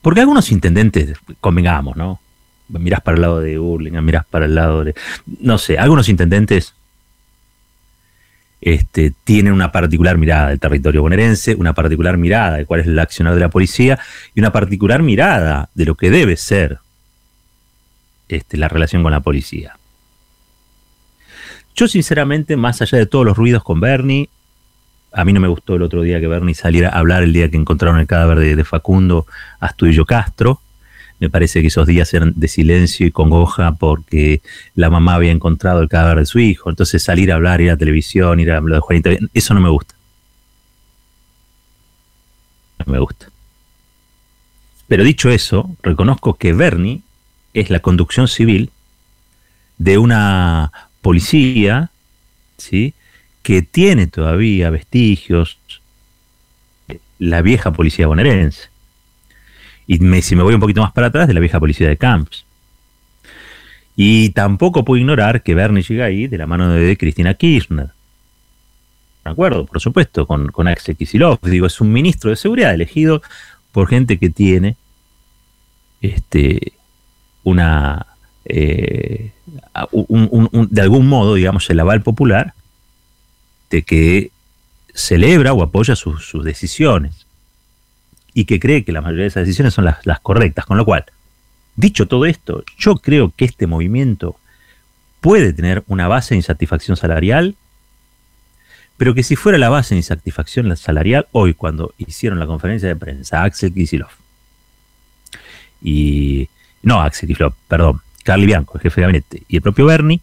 Porque 0.00 0.20
algunos 0.20 0.52
intendentes, 0.52 1.18
convengamos, 1.40 1.96
¿no? 1.96 2.20
mirás 2.68 3.00
para 3.00 3.16
el 3.16 3.22
lado 3.22 3.40
de 3.40 3.58
Burlingame, 3.58 4.06
mirás 4.06 4.26
para 4.26 4.44
el 4.44 4.54
lado 4.54 4.84
de... 4.84 4.94
No 5.40 5.58
sé, 5.58 5.76
algunos 5.76 6.08
intendentes 6.08 6.74
este, 8.60 9.12
tienen 9.24 9.52
una 9.52 9.70
particular 9.70 10.18
mirada 10.18 10.48
del 10.48 10.60
territorio 10.60 11.02
bonaerense, 11.02 11.54
una 11.54 11.74
particular 11.74 12.16
mirada 12.16 12.56
de 12.56 12.66
cuál 12.66 12.80
es 12.80 12.86
el 12.86 12.98
accionar 12.98 13.34
de 13.34 13.40
la 13.40 13.50
policía 13.50 13.98
y 14.34 14.40
una 14.40 14.52
particular 14.52 15.02
mirada 15.02 15.70
de 15.74 15.84
lo 15.84 15.94
que 15.94 16.10
debe 16.10 16.36
ser 16.36 16.78
este, 18.28 18.56
la 18.56 18.68
relación 18.68 19.02
con 19.02 19.12
la 19.12 19.20
policía. 19.20 19.76
Yo 21.76 21.86
sinceramente, 21.86 22.56
más 22.56 22.82
allá 22.82 22.98
de 22.98 23.06
todos 23.06 23.24
los 23.24 23.36
ruidos 23.36 23.62
con 23.62 23.80
Bernie, 23.80 24.28
a 25.12 25.24
mí 25.24 25.32
no 25.32 25.40
me 25.40 25.48
gustó 25.48 25.76
el 25.76 25.82
otro 25.82 26.02
día 26.02 26.20
que 26.20 26.26
Bernie 26.26 26.54
saliera 26.54 26.90
a 26.90 26.98
hablar 26.98 27.22
el 27.22 27.32
día 27.32 27.48
que 27.48 27.56
encontraron 27.56 28.00
el 28.00 28.06
cadáver 28.06 28.40
de, 28.40 28.56
de 28.56 28.64
Facundo 28.64 29.26
Astudillo 29.60 30.04
Castro. 30.04 30.60
Me 31.20 31.30
parece 31.30 31.60
que 31.60 31.68
esos 31.68 31.86
días 31.86 32.12
eran 32.14 32.32
de 32.36 32.48
silencio 32.48 33.06
y 33.06 33.10
congoja 33.10 33.72
porque 33.72 34.40
la 34.74 34.88
mamá 34.88 35.14
había 35.14 35.32
encontrado 35.32 35.80
el 35.80 35.88
cadáver 35.88 36.20
de 36.20 36.26
su 36.26 36.38
hijo. 36.38 36.70
Entonces 36.70 37.02
salir 37.02 37.32
a 37.32 37.36
hablar, 37.36 37.60
ir 37.60 37.70
a 37.70 37.72
la 37.72 37.78
televisión, 37.78 38.38
ir 38.40 38.52
a 38.52 38.60
lo 38.60 38.74
de 38.74 38.80
Juanita, 38.80 39.10
eso 39.34 39.54
no 39.54 39.60
me 39.60 39.68
gusta. 39.68 39.94
No 42.78 42.92
me 42.92 42.98
gusta. 42.98 43.28
Pero 44.86 45.04
dicho 45.04 45.28
eso, 45.30 45.76
reconozco 45.82 46.34
que 46.34 46.52
Bernie 46.52 47.02
es 47.52 47.70
la 47.70 47.80
conducción 47.80 48.28
civil 48.28 48.70
de 49.76 49.98
una 49.98 50.72
policía, 51.02 51.90
¿sí? 52.56 52.94
que 53.42 53.62
tiene 53.62 54.06
todavía 54.06 54.70
vestigios, 54.70 55.58
la 57.18 57.42
vieja 57.42 57.72
policía 57.72 58.06
bonaerense. 58.06 58.68
Y 59.88 59.96
si 60.20 60.36
me 60.36 60.42
voy 60.42 60.52
un 60.54 60.60
poquito 60.60 60.82
más 60.82 60.92
para 60.92 61.06
atrás, 61.06 61.26
de 61.26 61.34
la 61.34 61.40
vieja 61.40 61.58
policía 61.58 61.88
de 61.88 61.96
Camps. 61.96 62.44
Y 63.96 64.28
tampoco 64.30 64.84
puedo 64.84 65.00
ignorar 65.00 65.42
que 65.42 65.54
Bernie 65.54 65.82
llega 65.82 66.04
ahí 66.04 66.26
de 66.26 66.36
la 66.36 66.46
mano 66.46 66.68
de 66.68 66.96
Cristina 66.98 67.32
Kirchner. 67.32 67.88
De 69.24 69.30
acuerdo, 69.30 69.64
por 69.64 69.80
supuesto, 69.80 70.26
con, 70.26 70.52
con 70.52 70.68
Axel 70.68 70.94
Kicillof. 70.94 71.42
Digo, 71.42 71.66
es 71.66 71.80
un 71.80 71.90
ministro 71.90 72.28
de 72.28 72.36
seguridad 72.36 72.74
elegido 72.74 73.22
por 73.72 73.88
gente 73.88 74.18
que 74.18 74.28
tiene 74.28 74.76
este, 76.02 76.74
una. 77.42 78.06
Eh, 78.44 79.32
de 80.70 80.80
algún 80.82 81.08
modo, 81.08 81.34
digamos, 81.34 81.68
el 81.70 81.80
aval 81.80 82.02
popular 82.02 82.52
de 83.70 83.82
que 83.82 84.32
celebra 84.92 85.54
o 85.54 85.62
apoya 85.62 85.96
sus 85.96 86.44
decisiones 86.44 87.27
y 88.38 88.44
que 88.44 88.60
cree 88.60 88.84
que 88.84 88.92
la 88.92 89.00
mayoría 89.00 89.22
de 89.22 89.28
esas 89.30 89.44
decisiones 89.44 89.74
son 89.74 89.84
las, 89.84 90.20
correctas. 90.20 90.64
Con 90.64 90.76
lo 90.76 90.84
cual, 90.84 91.04
dicho 91.74 92.06
todo 92.06 92.24
esto, 92.24 92.62
yo 92.78 92.94
creo 92.94 93.32
que 93.36 93.44
este 93.44 93.66
movimiento 93.66 94.36
puede 95.20 95.52
tener 95.52 95.82
una 95.88 96.06
base 96.06 96.34
de 96.34 96.36
insatisfacción 96.36 96.96
salarial, 96.96 97.56
pero 98.96 99.12
que 99.12 99.24
si 99.24 99.34
fuera 99.34 99.58
la 99.58 99.70
base 99.70 99.96
de 99.96 99.98
insatisfacción 99.98 100.76
salarial, 100.76 101.26
hoy 101.32 101.52
cuando 101.52 101.92
hicieron 101.98 102.38
la 102.38 102.46
conferencia 102.46 102.88
de 102.88 102.94
prensa, 102.94 103.42
Axel 103.42 103.74
Kicillof, 103.74 104.12
y 105.82 106.48
no 106.84 107.00
Axel 107.02 107.26
Kicillof, 107.26 107.56
perdón, 107.66 108.02
Carly 108.22 108.46
Bianco, 108.46 108.74
el 108.78 108.82
jefe 108.82 109.00
de 109.00 109.02
gabinete, 109.02 109.42
y 109.48 109.56
el 109.56 109.62
propio 109.62 109.86
Bernie, 109.86 110.20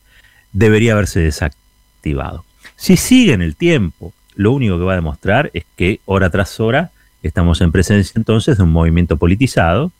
debería 0.53 0.93
haberse 0.93 1.19
desactivado. 1.19 2.45
Si 2.77 2.95
sigue 2.95 3.33
en 3.33 3.41
el 3.41 3.57
tiempo, 3.57 4.13
lo 4.35 4.53
único 4.53 4.77
que 4.77 4.85
va 4.85 4.93
a 4.93 5.01
demostrar 5.03 5.51
es 5.53 5.65
que 5.75 5.99
hora 6.05 6.29
tras 6.29 6.61
hora 6.61 6.91
Estamos 7.25 7.59
en 7.61 7.71
presencia 7.71 8.13
entonces 8.17 8.57
de 8.57 8.63
un 8.63 8.71
movimiento 8.71 9.17
politizado, 9.17 9.91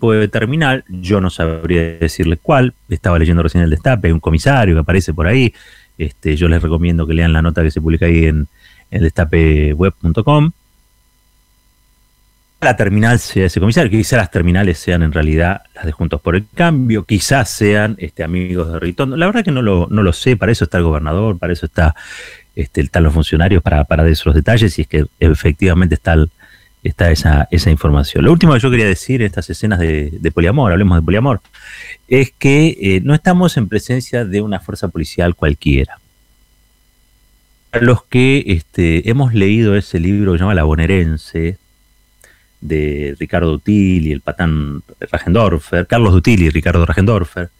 puede 0.00 0.26
terminar, 0.26 0.82
yo 0.88 1.20
no 1.20 1.30
sabría 1.30 1.80
decirle 1.98 2.38
cuál, 2.38 2.74
estaba 2.88 3.20
leyendo 3.20 3.44
recién 3.44 3.62
el 3.62 3.70
destape, 3.70 4.12
un 4.12 4.18
comisario 4.18 4.74
que 4.74 4.80
aparece 4.80 5.14
por 5.14 5.28
ahí, 5.28 5.54
este, 5.96 6.34
yo 6.34 6.48
les 6.48 6.60
recomiendo 6.60 7.06
que 7.06 7.14
lean 7.14 7.32
la 7.32 7.40
nota 7.40 7.62
que 7.62 7.70
se 7.70 7.80
publica 7.80 8.06
ahí 8.06 8.24
en, 8.24 8.48
en 8.90 9.02
destapeweb.com. 9.02 10.50
La 12.60 12.74
terminal 12.74 13.20
sea 13.20 13.46
ese 13.46 13.60
comisario, 13.60 13.88
quizás 13.88 14.18
las 14.18 14.32
terminales 14.32 14.76
sean 14.78 15.04
en 15.04 15.12
realidad 15.12 15.62
las 15.72 15.84
de 15.86 15.92
Juntos 15.92 16.20
por 16.20 16.34
el 16.34 16.46
Cambio, 16.52 17.04
quizás 17.04 17.48
sean 17.48 17.94
este, 17.98 18.24
amigos 18.24 18.72
de 18.72 18.80
Ritondo. 18.80 19.16
La 19.16 19.26
verdad 19.26 19.44
que 19.44 19.52
no 19.52 19.62
lo, 19.62 19.86
no 19.88 20.02
lo 20.02 20.12
sé, 20.12 20.36
para 20.36 20.50
eso 20.50 20.64
está 20.64 20.78
el 20.78 20.84
gobernador, 20.84 21.38
para 21.38 21.52
eso 21.52 21.66
está 21.66 21.94
este, 22.56 22.80
están 22.80 23.02
los 23.02 23.12
funcionarios 23.12 23.62
para, 23.62 23.84
para 23.84 24.08
esos 24.08 24.34
detalles 24.34 24.78
y 24.78 24.82
es 24.82 24.88
que 24.88 25.04
efectivamente 25.20 25.94
está, 25.94 26.16
está 26.88 27.10
esa, 27.10 27.48
esa 27.50 27.70
información. 27.70 28.24
Lo 28.24 28.32
último 28.32 28.54
que 28.54 28.60
yo 28.60 28.70
quería 28.70 28.86
decir 28.86 29.20
en 29.20 29.26
estas 29.26 29.50
escenas 29.50 29.78
de, 29.78 30.32
poliamor, 30.32 30.72
hablemos 30.72 30.98
de 30.98 31.02
poliamor, 31.02 31.40
es 32.08 32.32
que 32.38 32.76
eh, 32.80 33.00
no 33.02 33.14
estamos 33.14 33.56
en 33.56 33.68
presencia 33.68 34.24
de 34.24 34.40
una 34.40 34.60
fuerza 34.60 34.88
policial 34.88 35.34
cualquiera. 35.34 35.98
Para 37.70 37.84
los 37.84 38.04
que 38.04 38.44
este, 38.46 39.08
hemos 39.10 39.34
leído 39.34 39.76
ese 39.76 40.00
libro 40.00 40.32
que 40.32 40.38
se 40.38 40.42
llama 40.42 40.54
La 40.54 40.64
Bonaerense, 40.64 41.58
de 42.60 43.14
Ricardo 43.18 43.52
Dutil 43.52 44.06
y 44.06 44.12
el 44.12 44.20
patán 44.20 44.82
Ragendorfer, 44.98 45.86
Carlos 45.86 46.12
Dutil 46.12 46.42
y 46.42 46.50
Ricardo 46.50 46.84
Ragendorfer, 46.86 47.50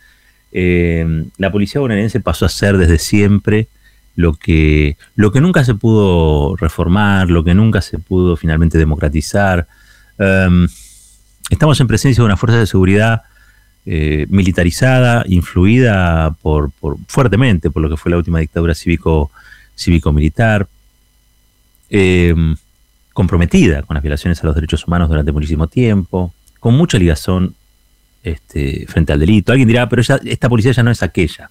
eh, 0.53 1.25
la 1.37 1.53
policía 1.53 1.81
bonaerense 1.81 2.21
pasó 2.21 2.47
a 2.47 2.49
ser 2.49 2.79
desde 2.79 2.99
siempre 2.99 3.69
lo 4.16 4.33
que, 4.35 4.96
lo 5.14 5.31
que 5.31 5.40
nunca 5.40 5.64
se 5.64 5.74
pudo 5.74 6.57
reformar, 6.57 7.31
lo 7.31 7.44
que 7.44 7.55
nunca 7.55 7.83
se 7.83 7.98
pudo 7.98 8.37
finalmente 8.37 8.79
democratizar. 8.79 9.68
Em, 10.18 10.66
estamos 11.50 11.79
en 11.81 11.87
presencia 11.87 12.22
de 12.22 12.26
una 12.26 12.37
fuerza 12.38 12.59
de 12.59 12.66
seguridad 12.66 13.22
eh, 13.85 14.26
militarizada, 14.31 15.22
influida 15.29 16.35
por, 16.42 16.72
fuertemente 17.07 17.70
por 17.70 17.83
lo 17.83 17.90
que 17.90 17.96
fue 17.96 18.11
la 18.11 18.16
última 18.16 18.40
dictadura 18.40 18.74
cívico, 18.74 19.31
cívico-militar, 19.76 20.66
em, 21.90 22.57
comprometida 23.12 23.83
con 23.83 23.94
las 23.94 24.02
violaciones 24.02 24.42
a 24.42 24.46
los 24.46 24.55
derechos 24.55 24.87
humanos 24.87 25.09
durante 25.09 25.31
muchísimo 25.31 25.68
tiempo, 25.68 26.35
con 26.59 26.74
mucha 26.74 26.98
ligazón 26.98 27.55
este, 28.22 28.87
frente 28.88 29.12
al 29.12 29.20
delito. 29.20 29.52
Alguien 29.52 29.68
dirá, 29.68 29.88
pero 29.88 30.00
esta 30.00 30.48
policía 30.48 30.72
ya 30.72 30.83
no 30.83 30.90
es 30.90 31.02
aquella. 31.02 31.50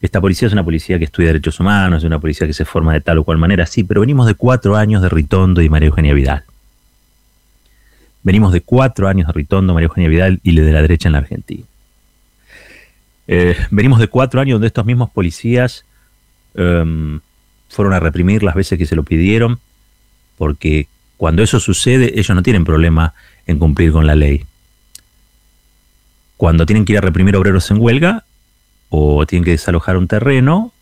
Esta 0.00 0.20
policía 0.20 0.46
es 0.46 0.52
una 0.52 0.64
policía 0.64 0.98
que 0.98 1.04
estudia 1.06 1.28
derechos 1.28 1.58
humanos, 1.58 1.98
es 1.98 2.04
una 2.04 2.18
policía 2.18 2.46
que 2.46 2.52
se 2.52 2.64
forma 2.64 2.92
de 2.92 3.00
tal 3.00 3.18
o 3.18 3.24
cual 3.24 3.38
manera, 3.38 3.64
sí, 3.66 3.82
pero 3.82 4.02
venimos 4.02 4.26
de 4.26 4.34
cuatro 4.34 4.76
años 4.76 5.02
de 5.02 5.08
Ritondo 5.08 5.62
y 5.62 5.68
María 5.68 5.88
Eugenia 5.88 6.12
Vidal. 6.12 6.44
Venimos 8.22 8.52
de 8.52 8.60
cuatro 8.60 9.08
años 9.08 9.28
de 9.28 9.32
Ritondo, 9.32 9.72
María 9.72 9.86
Eugenia 9.86 10.08
Vidal 10.08 10.40
y 10.42 10.54
de 10.54 10.72
la 10.72 10.82
derecha 10.82 11.08
en 11.08 11.12
la 11.12 11.18
Argentina. 11.18 11.64
Eh, 13.28 13.56
venimos 13.70 13.98
de 13.98 14.08
cuatro 14.08 14.40
años 14.40 14.56
donde 14.56 14.68
estos 14.68 14.84
mismos 14.84 15.10
policías 15.10 15.84
em, 16.54 17.20
fueron 17.68 17.94
a 17.94 18.00
reprimir 18.00 18.42
las 18.42 18.54
veces 18.54 18.78
que 18.78 18.86
se 18.86 18.96
lo 18.96 19.02
pidieron, 19.02 19.58
porque 20.36 20.88
cuando 21.16 21.42
eso 21.42 21.58
sucede, 21.60 22.18
ellos 22.18 22.34
no 22.34 22.42
tienen 22.42 22.64
problema 22.64 23.14
en 23.46 23.58
cumplir 23.58 23.92
con 23.92 24.06
la 24.06 24.14
ley. 24.14 24.44
Cuando 26.36 26.66
tienen 26.66 26.84
que 26.84 26.92
ir 26.92 26.98
a 26.98 27.02
reprimir 27.02 27.36
obreros 27.36 27.70
en 27.70 27.80
huelga, 27.80 28.24
o 28.88 29.26
tienen 29.26 29.44
que 29.44 29.52
desalojar 29.52 29.96
un 29.96 30.08
terreno, 30.08 30.72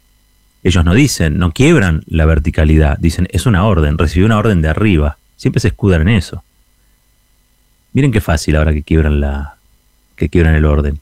ellos 0.63 0.85
no 0.85 0.95
dicen, 0.95 1.39
no 1.39 1.53
quiebran 1.53 2.03
la 2.07 2.25
verticalidad, 2.25 2.99
dicen, 2.99 3.29
es 3.31 3.47
una 3.47 3.65
orden, 3.65 3.99
recibió 3.99 4.27
una 4.27 4.39
orden 4.39 4.63
de 4.63 4.69
arriba, 4.69 5.19
siempre 5.37 5.61
se 5.61 5.69
escudan 5.69 6.03
en 6.03 6.09
eso. 6.09 6.43
Miren 7.93 8.13
qué 8.13 8.21
fácil 8.21 8.57
ahora 8.57 8.73
que 8.73 8.83
quiebran 8.83 9.21
la 9.21 9.57
que 10.17 10.29
quiebran 10.29 10.55
el 10.55 10.65
orden 10.65 11.01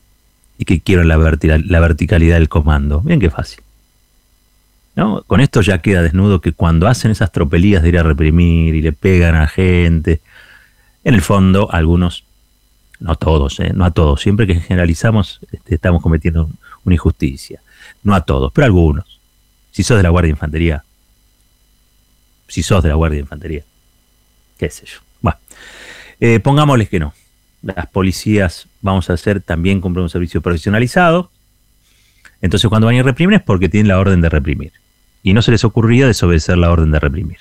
y 0.59 0.65
que 0.65 0.81
quiebran 0.81 1.09
la, 1.09 1.17
la 1.17 1.81
verticalidad 1.81 2.37
del 2.37 2.49
comando. 2.49 3.01
Miren 3.03 3.21
qué 3.21 3.31
fácil. 3.31 3.63
¿No? 4.95 5.23
Con 5.23 5.41
esto 5.41 5.63
ya 5.63 5.79
queda 5.79 6.03
desnudo 6.03 6.41
que 6.41 6.53
cuando 6.53 6.87
hacen 6.87 7.11
esas 7.11 7.33
tropelías 7.33 7.83
de 7.83 7.89
ir 7.89 7.99
a 7.99 8.03
reprimir 8.03 8.75
y 8.75 8.83
le 8.83 8.93
pegan 8.93 9.35
a 9.37 9.49
gente, 9.49 10.21
en 11.05 11.15
el 11.15 11.23
fondo 11.23 11.73
algunos, 11.73 12.25
no 13.01 13.15
todos, 13.17 13.59
¿eh? 13.61 13.73
no 13.75 13.85
a 13.85 13.91
todos, 13.91 14.21
siempre 14.21 14.47
que 14.47 14.57
generalizamos 14.57 15.41
este, 15.51 15.75
estamos 15.75 16.03
cometiendo 16.03 16.51
una 16.85 16.95
injusticia. 16.95 17.61
No 18.03 18.15
a 18.15 18.23
todos, 18.23 18.53
pero 18.53 18.65
a 18.65 18.67
algunos. 18.67 19.21
Si 19.71 19.83
sos 19.83 19.97
de 19.97 20.03
la 20.03 20.11
Guardia 20.11 20.29
de 20.29 20.33
Infantería, 20.33 20.85
si 22.49 22.63
sos 22.63 22.83
de 22.83 22.91
la 22.91 22.95
Guardia 22.95 23.17
de 23.17 23.23
Infantería, 23.23 23.65
qué 24.59 24.69
sé 24.71 24.87
yo. 24.87 24.99
Bueno, 25.21 25.39
eh, 26.21 26.41
pongámosles 26.41 26.89
que 26.89 27.01
no. 27.01 27.15
Las 27.63 27.87
policías 27.87 28.69
vamos 28.81 29.09
a 29.09 29.15
hacer 29.15 29.41
también 29.41 29.81
comprar 29.81 30.03
un 30.03 30.11
servicio 30.11 30.41
profesionalizado. 30.41 31.31
Entonces 32.41 32.69
cuando 32.69 32.89
van 32.89 32.97
a 32.97 33.03
reprimir 33.03 33.37
es 33.37 33.43
porque 33.43 33.69
tienen 33.69 33.89
la 33.89 33.99
orden 33.99 34.21
de 34.21 34.29
reprimir. 34.29 34.73
Y 35.23 35.33
no 35.33 35.43
se 35.43 35.53
les 35.53 35.65
ocurría 35.65 36.07
desobedecer 36.07 36.59
la 36.59 36.71
orden 36.71 36.91
de 36.91 36.99
reprimir. 36.99 37.39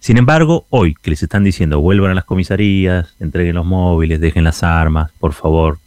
Sin 0.00 0.16
embargo, 0.16 0.64
hoy 0.70 0.94
que 0.94 1.10
les 1.10 1.22
están 1.22 1.44
diciendo 1.44 1.80
vuelvan 1.80 2.12
a 2.12 2.14
las 2.14 2.24
comisarías, 2.24 3.14
entreguen 3.20 3.56
los 3.56 3.66
móviles, 3.66 4.20
dejen 4.20 4.44
las 4.44 4.62
armas, 4.62 5.10
por 5.18 5.32
favor, 5.32 5.78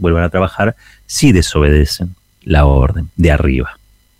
vuelvan 0.00 0.24
a 0.24 0.30
trabajar, 0.30 0.76
si 1.06 1.32
desobedecen 1.32 2.16
la 2.42 2.64
orden 2.64 3.10
de 3.16 3.30
arriba. 3.30 3.78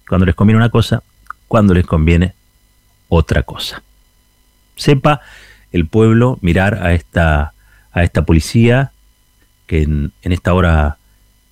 Cuando 0.08 0.26
les 0.26 0.34
conviene 0.34 0.58
una 0.58 0.68
cosa, 0.68 1.02
cuando 1.48 1.74
les 1.74 1.86
conviene 1.86 2.34
otra 3.08 3.42
cosa. 3.42 3.82
Sepa 4.76 5.20
el 5.72 5.86
pueblo 5.86 6.38
mirar 6.42 6.82
a 6.82 6.92
esta, 6.92 7.52
a 7.92 8.02
esta 8.02 8.24
policía 8.24 8.92
que 9.66 9.82
en, 9.82 10.12
esta 10.22 10.54
hora 10.54 10.98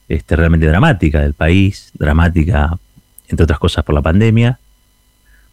este, 0.08 0.36
realmente 0.36 0.66
dramática 0.66 1.20
del 1.20 1.34
país, 1.34 1.90
dramática 1.94 2.78
entre 3.28 3.44
otras 3.44 3.58
cosas 3.58 3.84
por 3.84 3.94
la 3.94 4.02
pandemia, 4.02 4.58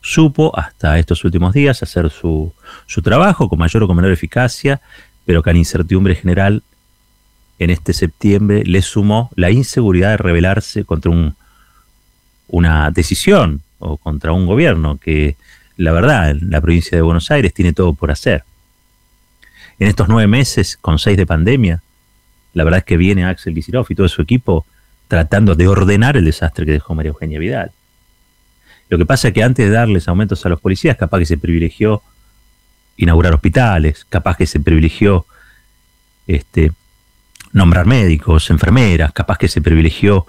supo 0.01 0.57
hasta 0.57 0.97
estos 0.99 1.23
últimos 1.25 1.53
días 1.53 1.83
hacer 1.83 2.09
su, 2.09 2.53
su 2.85 3.01
trabajo 3.01 3.49
con 3.49 3.59
mayor 3.59 3.83
o 3.83 3.87
con 3.87 3.95
menor 3.95 4.11
eficacia, 4.11 4.81
pero 5.25 5.43
que 5.43 5.51
la 5.51 5.59
incertidumbre 5.59 6.15
general 6.15 6.63
en 7.59 7.69
este 7.69 7.93
septiembre 7.93 8.63
le 8.65 8.81
sumó 8.81 9.29
la 9.35 9.51
inseguridad 9.51 10.11
de 10.11 10.17
rebelarse 10.17 10.83
contra 10.83 11.11
un, 11.11 11.35
una 12.47 12.91
decisión 12.91 13.61
o 13.79 13.97
contra 13.97 14.33
un 14.33 14.45
gobierno 14.45 14.97
que, 14.97 15.35
la 15.77 15.91
verdad, 15.91 16.31
en 16.31 16.49
la 16.49 16.61
provincia 16.61 16.97
de 16.97 17.01
Buenos 17.01 17.31
Aires 17.31 17.53
tiene 17.53 17.73
todo 17.73 17.93
por 17.93 18.11
hacer. 18.11 18.43
En 19.79 19.87
estos 19.87 20.07
nueve 20.07 20.27
meses, 20.27 20.77
con 20.77 20.99
seis 20.99 21.17
de 21.17 21.25
pandemia, 21.25 21.81
la 22.53 22.63
verdad 22.63 22.79
es 22.79 22.85
que 22.85 22.97
viene 22.97 23.25
Axel 23.25 23.53
Kicillof 23.53 23.91
y 23.91 23.95
todo 23.95 24.07
su 24.07 24.21
equipo 24.21 24.65
tratando 25.07 25.55
de 25.55 25.67
ordenar 25.67 26.17
el 26.17 26.25
desastre 26.25 26.65
que 26.65 26.71
dejó 26.71 26.95
María 26.95 27.09
Eugenia 27.09 27.39
Vidal. 27.39 27.71
Lo 28.89 28.97
que 28.97 29.05
pasa 29.05 29.29
es 29.29 29.33
que 29.33 29.43
antes 29.43 29.65
de 29.67 29.71
darles 29.71 30.07
aumentos 30.07 30.45
a 30.45 30.49
los 30.49 30.59
policías, 30.59 30.97
capaz 30.97 31.19
que 31.19 31.25
se 31.25 31.37
privilegió 31.37 32.01
inaugurar 32.97 33.33
hospitales, 33.33 34.05
capaz 34.07 34.37
que 34.37 34.47
se 34.47 34.59
privilegió 34.59 35.25
este, 36.27 36.71
nombrar 37.55 37.85
médicos, 37.85 38.49
enfermeras, 38.49 39.13
capaz 39.13 39.37
que 39.37 39.47
se 39.47 39.61
privilegió 39.61 40.27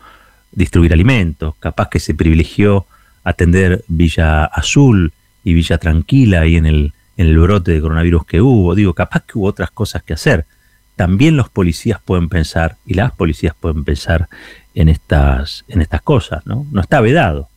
distribuir 0.52 0.92
alimentos, 0.92 1.56
capaz 1.58 1.88
que 1.88 1.98
se 1.98 2.14
privilegió 2.14 2.86
atender 3.24 3.84
Villa 3.88 4.44
Azul 4.44 5.12
y 5.42 5.52
Villa 5.52 5.76
Tranquila 5.78 6.46
y 6.46 6.54
en 6.54 6.66
el, 6.66 6.92
en 7.16 7.26
el 7.26 7.36
brote 7.36 7.72
de 7.72 7.80
coronavirus 7.80 8.24
que 8.26 8.40
hubo. 8.40 8.76
Digo, 8.76 8.94
capaz 8.94 9.24
que 9.24 9.38
hubo 9.38 9.48
otras 9.48 9.72
cosas 9.72 10.04
que 10.04 10.12
hacer. 10.12 10.46
También 10.94 11.36
los 11.36 11.48
policías 11.48 12.00
pueden 12.00 12.28
pensar, 12.28 12.76
y 12.86 12.94
las 12.94 13.10
policías 13.10 13.56
pueden 13.58 13.82
pensar 13.82 14.28
en 14.76 14.88
estas, 14.88 15.64
en 15.66 15.82
estas 15.82 16.02
cosas, 16.02 16.46
¿no? 16.46 16.64
No 16.70 16.80
está 16.80 17.00
vedado. 17.00 17.48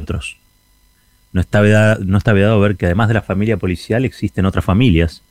Otros. 0.00 0.38
No 1.34 1.42
está, 1.42 1.60
vedado, 1.60 2.02
no 2.02 2.16
está 2.16 2.32
vedado 2.32 2.58
ver 2.60 2.76
que 2.76 2.86
además 2.86 3.08
de 3.08 3.14
la 3.14 3.22
familia 3.22 3.58
policial 3.58 4.06
existen 4.06 4.46
otras 4.46 4.64
familias 4.64 5.22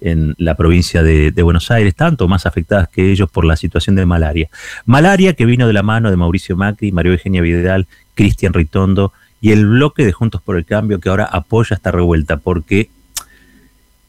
en 0.00 0.34
la 0.38 0.54
provincia 0.54 1.02
de, 1.02 1.30
Buenos 1.42 1.70
Aires, 1.70 1.94
tanto 1.94 2.28
más 2.28 2.46
afectadas 2.46 2.88
que 2.88 3.10
ellos 3.10 3.30
por 3.30 3.44
la 3.44 3.56
situación 3.56 3.96
de 3.96 4.06
malaria. 4.06 4.48
Malaria 4.84 5.34
que 5.34 5.46
vino 5.46 5.66
de 5.66 5.72
la 5.72 5.82
mano 5.82 6.10
de 6.10 6.16
Mauricio 6.16 6.56
Macri, 6.56 6.92
María 6.92 7.12
Eugenia 7.12 7.40
Vidal, 7.40 7.86
Cristian 8.14 8.52
Ritondo 8.52 9.12
y 9.40 9.52
el 9.52 9.66
bloque 9.66 10.04
de 10.04 10.12
Juntos 10.12 10.42
por 10.42 10.56
el 10.56 10.64
Cambio 10.64 11.00
que 11.00 11.08
ahora 11.08 11.24
apoya 11.24 11.76
esta 11.76 11.90
revuelta 11.90 12.38
porque 12.38 12.90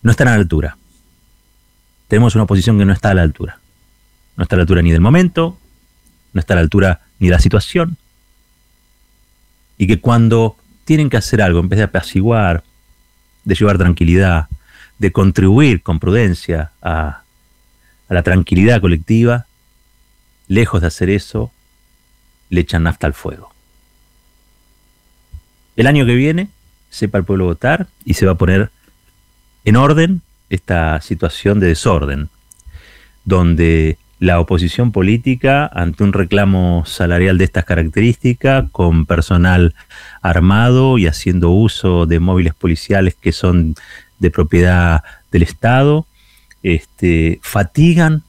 no 0.02 0.12
están 0.12 0.28
a 0.28 0.32
la 0.32 0.38
altura. 0.38 0.78
Tenemos 2.08 2.36
una 2.36 2.45
oposición 2.45 2.78
que 2.78 2.86
no 2.86 2.93
está 2.93 3.12
a 3.12 3.13
la 3.13 3.23
altura. 3.23 3.60
No 4.36 4.43
está 4.43 4.56
a 4.56 4.58
la 4.58 4.63
altura 4.63 4.82
ni 4.82 4.91
del 4.91 5.02
momento, 5.02 5.58
no 6.34 6.39
está 6.39 6.54
a 6.54 6.56
la 6.56 6.62
altura 6.62 7.02
ni 7.19 7.28
de 7.28 7.34
la 7.34 7.39
situación. 7.39 7.97
Y 9.78 9.88
que 9.88 10.00
cuando 10.00 10.56
tienen 10.86 11.10
que 11.10 11.17
hacer 11.17 11.41
algo, 11.41 11.60
en 11.60 11.69
vez 11.69 11.78
de 11.78 11.84
apaciguar, 11.84 12.63
de 13.43 13.56
llevar 13.56 13.78
tranquilidad, 13.78 14.47
de 14.99 15.12
contribuir 15.12 15.81
con 15.83 15.99
prudencia 15.99 16.71
a, 16.81 17.23
la 18.10 18.23
tranquilidad 18.23 18.79
colectiva, 18.79 19.45
lejos 20.47 20.81
de 20.81 20.88
hacer 20.88 21.10
eso, 21.10 21.51
le 22.49 22.62
echan 22.62 22.83
nafta 22.83 23.05
al 23.05 23.13
fuego. 23.13 23.53
El 25.75 25.88
año 25.88 26.05
que 26.05 26.15
viene, 26.15 26.47
sepa 26.89 27.17
el 27.17 27.25
pueblo 27.25 27.45
votar 27.45 27.88
y 28.05 28.13
se 28.13 28.25
va 28.25 28.31
a 28.33 28.38
poner 28.38 28.71
en 29.65 29.75
orden 29.75 30.21
esta 30.49 31.01
situación 31.01 31.60
de 31.60 31.67
desorden, 31.67 32.29
donde 33.25 33.97
la 34.19 34.39
oposición 34.39 34.91
política, 34.91 35.69
ante 35.71 36.03
un 36.03 36.13
reclamo 36.13 36.86
salarial 36.86 37.38
de 37.38 37.43
estas 37.43 37.65
características, 37.65 38.65
con 38.71 39.05
personal 39.05 39.75
armado 40.21 40.97
y 40.97 41.05
haciendo 41.05 41.51
uso 41.51 42.05
de 42.05 42.19
móviles 42.19 42.55
policiales 42.55 43.15
que 43.15 43.31
son 43.31 43.75
de 44.19 44.32
propiedad 44.32 45.03
del 45.32 45.43
Estado, 45.43 46.06
este, 46.63 47.39
fatigan 47.43 48.23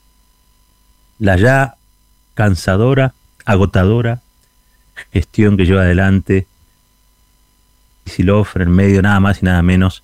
la 1.18 1.37
ya 1.37 1.77
cansadora, 2.35 3.14
agotadora 3.44 4.20
gestión 5.12 5.57
que 5.57 5.66
lleva 5.66 5.83
adelante 5.83 6.46
Kisilov 8.05 8.48
en 8.57 8.70
medio 8.70 9.03
nada 9.03 9.20
más 9.20 9.42
y 9.42 9.44
nada 9.44 9.62
menos 9.62 10.03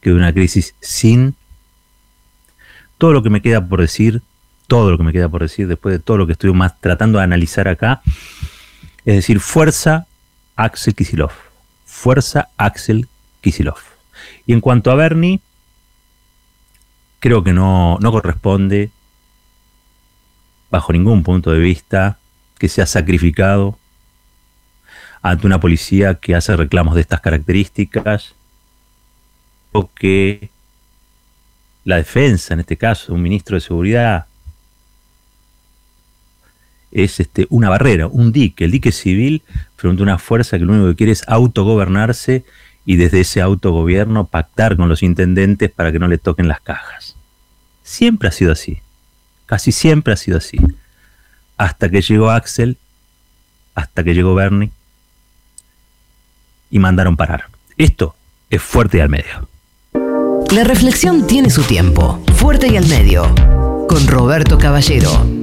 que 0.00 0.10
de 0.10 0.16
una 0.16 0.32
crisis 0.32 0.74
sin 0.80 1.34
todo 2.98 3.12
lo 3.12 3.22
que 3.22 3.30
me 3.30 3.42
queda 3.42 3.66
por 3.66 3.80
decir, 3.80 4.22
todo 4.66 4.90
lo 4.90 4.98
que 4.98 5.04
me 5.04 5.12
queda 5.12 5.28
por 5.28 5.42
decir 5.42 5.68
después 5.68 5.92
de 5.92 5.98
todo 5.98 6.16
lo 6.16 6.26
que 6.26 6.32
estoy 6.32 6.52
más 6.52 6.80
tratando 6.80 7.18
de 7.18 7.24
analizar 7.24 7.68
acá, 7.68 8.02
es 9.04 9.16
decir, 9.16 9.40
fuerza 9.40 10.06
Axel 10.56 10.94
Kisilov, 10.94 11.32
fuerza 11.84 12.48
Axel 12.56 13.08
Kisilov. 13.40 13.93
Y 14.46 14.52
en 14.52 14.60
cuanto 14.60 14.90
a 14.90 14.94
Bernie, 14.94 15.40
creo 17.20 17.42
que 17.42 17.52
no, 17.52 17.98
no 18.00 18.12
corresponde, 18.12 18.90
bajo 20.70 20.92
ningún 20.92 21.22
punto 21.22 21.50
de 21.50 21.58
vista, 21.58 22.18
que 22.58 22.68
sea 22.68 22.86
sacrificado 22.86 23.78
ante 25.22 25.46
una 25.46 25.60
policía 25.60 26.16
que 26.16 26.34
hace 26.34 26.54
reclamos 26.56 26.94
de 26.94 27.00
estas 27.00 27.20
características, 27.20 28.34
o 29.72 29.90
que 29.92 30.50
la 31.84 31.96
defensa, 31.96 32.54
en 32.54 32.60
este 32.60 32.76
caso, 32.76 33.14
un 33.14 33.22
ministro 33.22 33.56
de 33.56 33.60
seguridad, 33.60 34.26
es 36.92 37.18
este, 37.20 37.46
una 37.50 37.68
barrera, 37.68 38.06
un 38.06 38.32
dique, 38.32 38.64
el 38.64 38.70
dique 38.70 38.92
civil 38.92 39.42
frente 39.76 40.02
a 40.02 40.04
una 40.04 40.18
fuerza 40.18 40.58
que 40.58 40.64
lo 40.64 40.72
único 40.72 40.88
que 40.90 40.96
quiere 40.96 41.12
es 41.12 41.28
autogobernarse 41.28 42.44
y 42.86 42.96
desde 42.96 43.20
ese 43.20 43.40
autogobierno 43.40 44.26
pactar 44.26 44.76
con 44.76 44.88
los 44.88 45.02
intendentes 45.02 45.70
para 45.70 45.92
que 45.92 45.98
no 45.98 46.08
le 46.08 46.18
toquen 46.18 46.48
las 46.48 46.60
cajas. 46.60 47.16
Siempre 47.82 48.28
ha 48.28 48.32
sido 48.32 48.52
así, 48.52 48.80
casi 49.46 49.72
siempre 49.72 50.12
ha 50.12 50.16
sido 50.16 50.38
así. 50.38 50.58
Hasta 51.56 51.88
que 51.88 52.02
llegó 52.02 52.30
Axel, 52.30 52.78
hasta 53.74 54.02
que 54.02 54.14
llegó 54.14 54.34
Bernie, 54.34 54.70
y 56.70 56.78
mandaron 56.78 57.16
parar. 57.16 57.44
Esto 57.76 58.16
es 58.50 58.60
fuerte 58.60 58.98
y 58.98 59.00
al 59.00 59.08
medio. 59.08 59.48
La 60.50 60.64
reflexión 60.64 61.26
tiene 61.26 61.50
su 61.50 61.62
tiempo. 61.62 62.22
Fuerte 62.34 62.68
y 62.68 62.76
al 62.76 62.86
medio. 62.86 63.34
Con 63.88 64.06
Roberto 64.06 64.58
Caballero. 64.58 65.33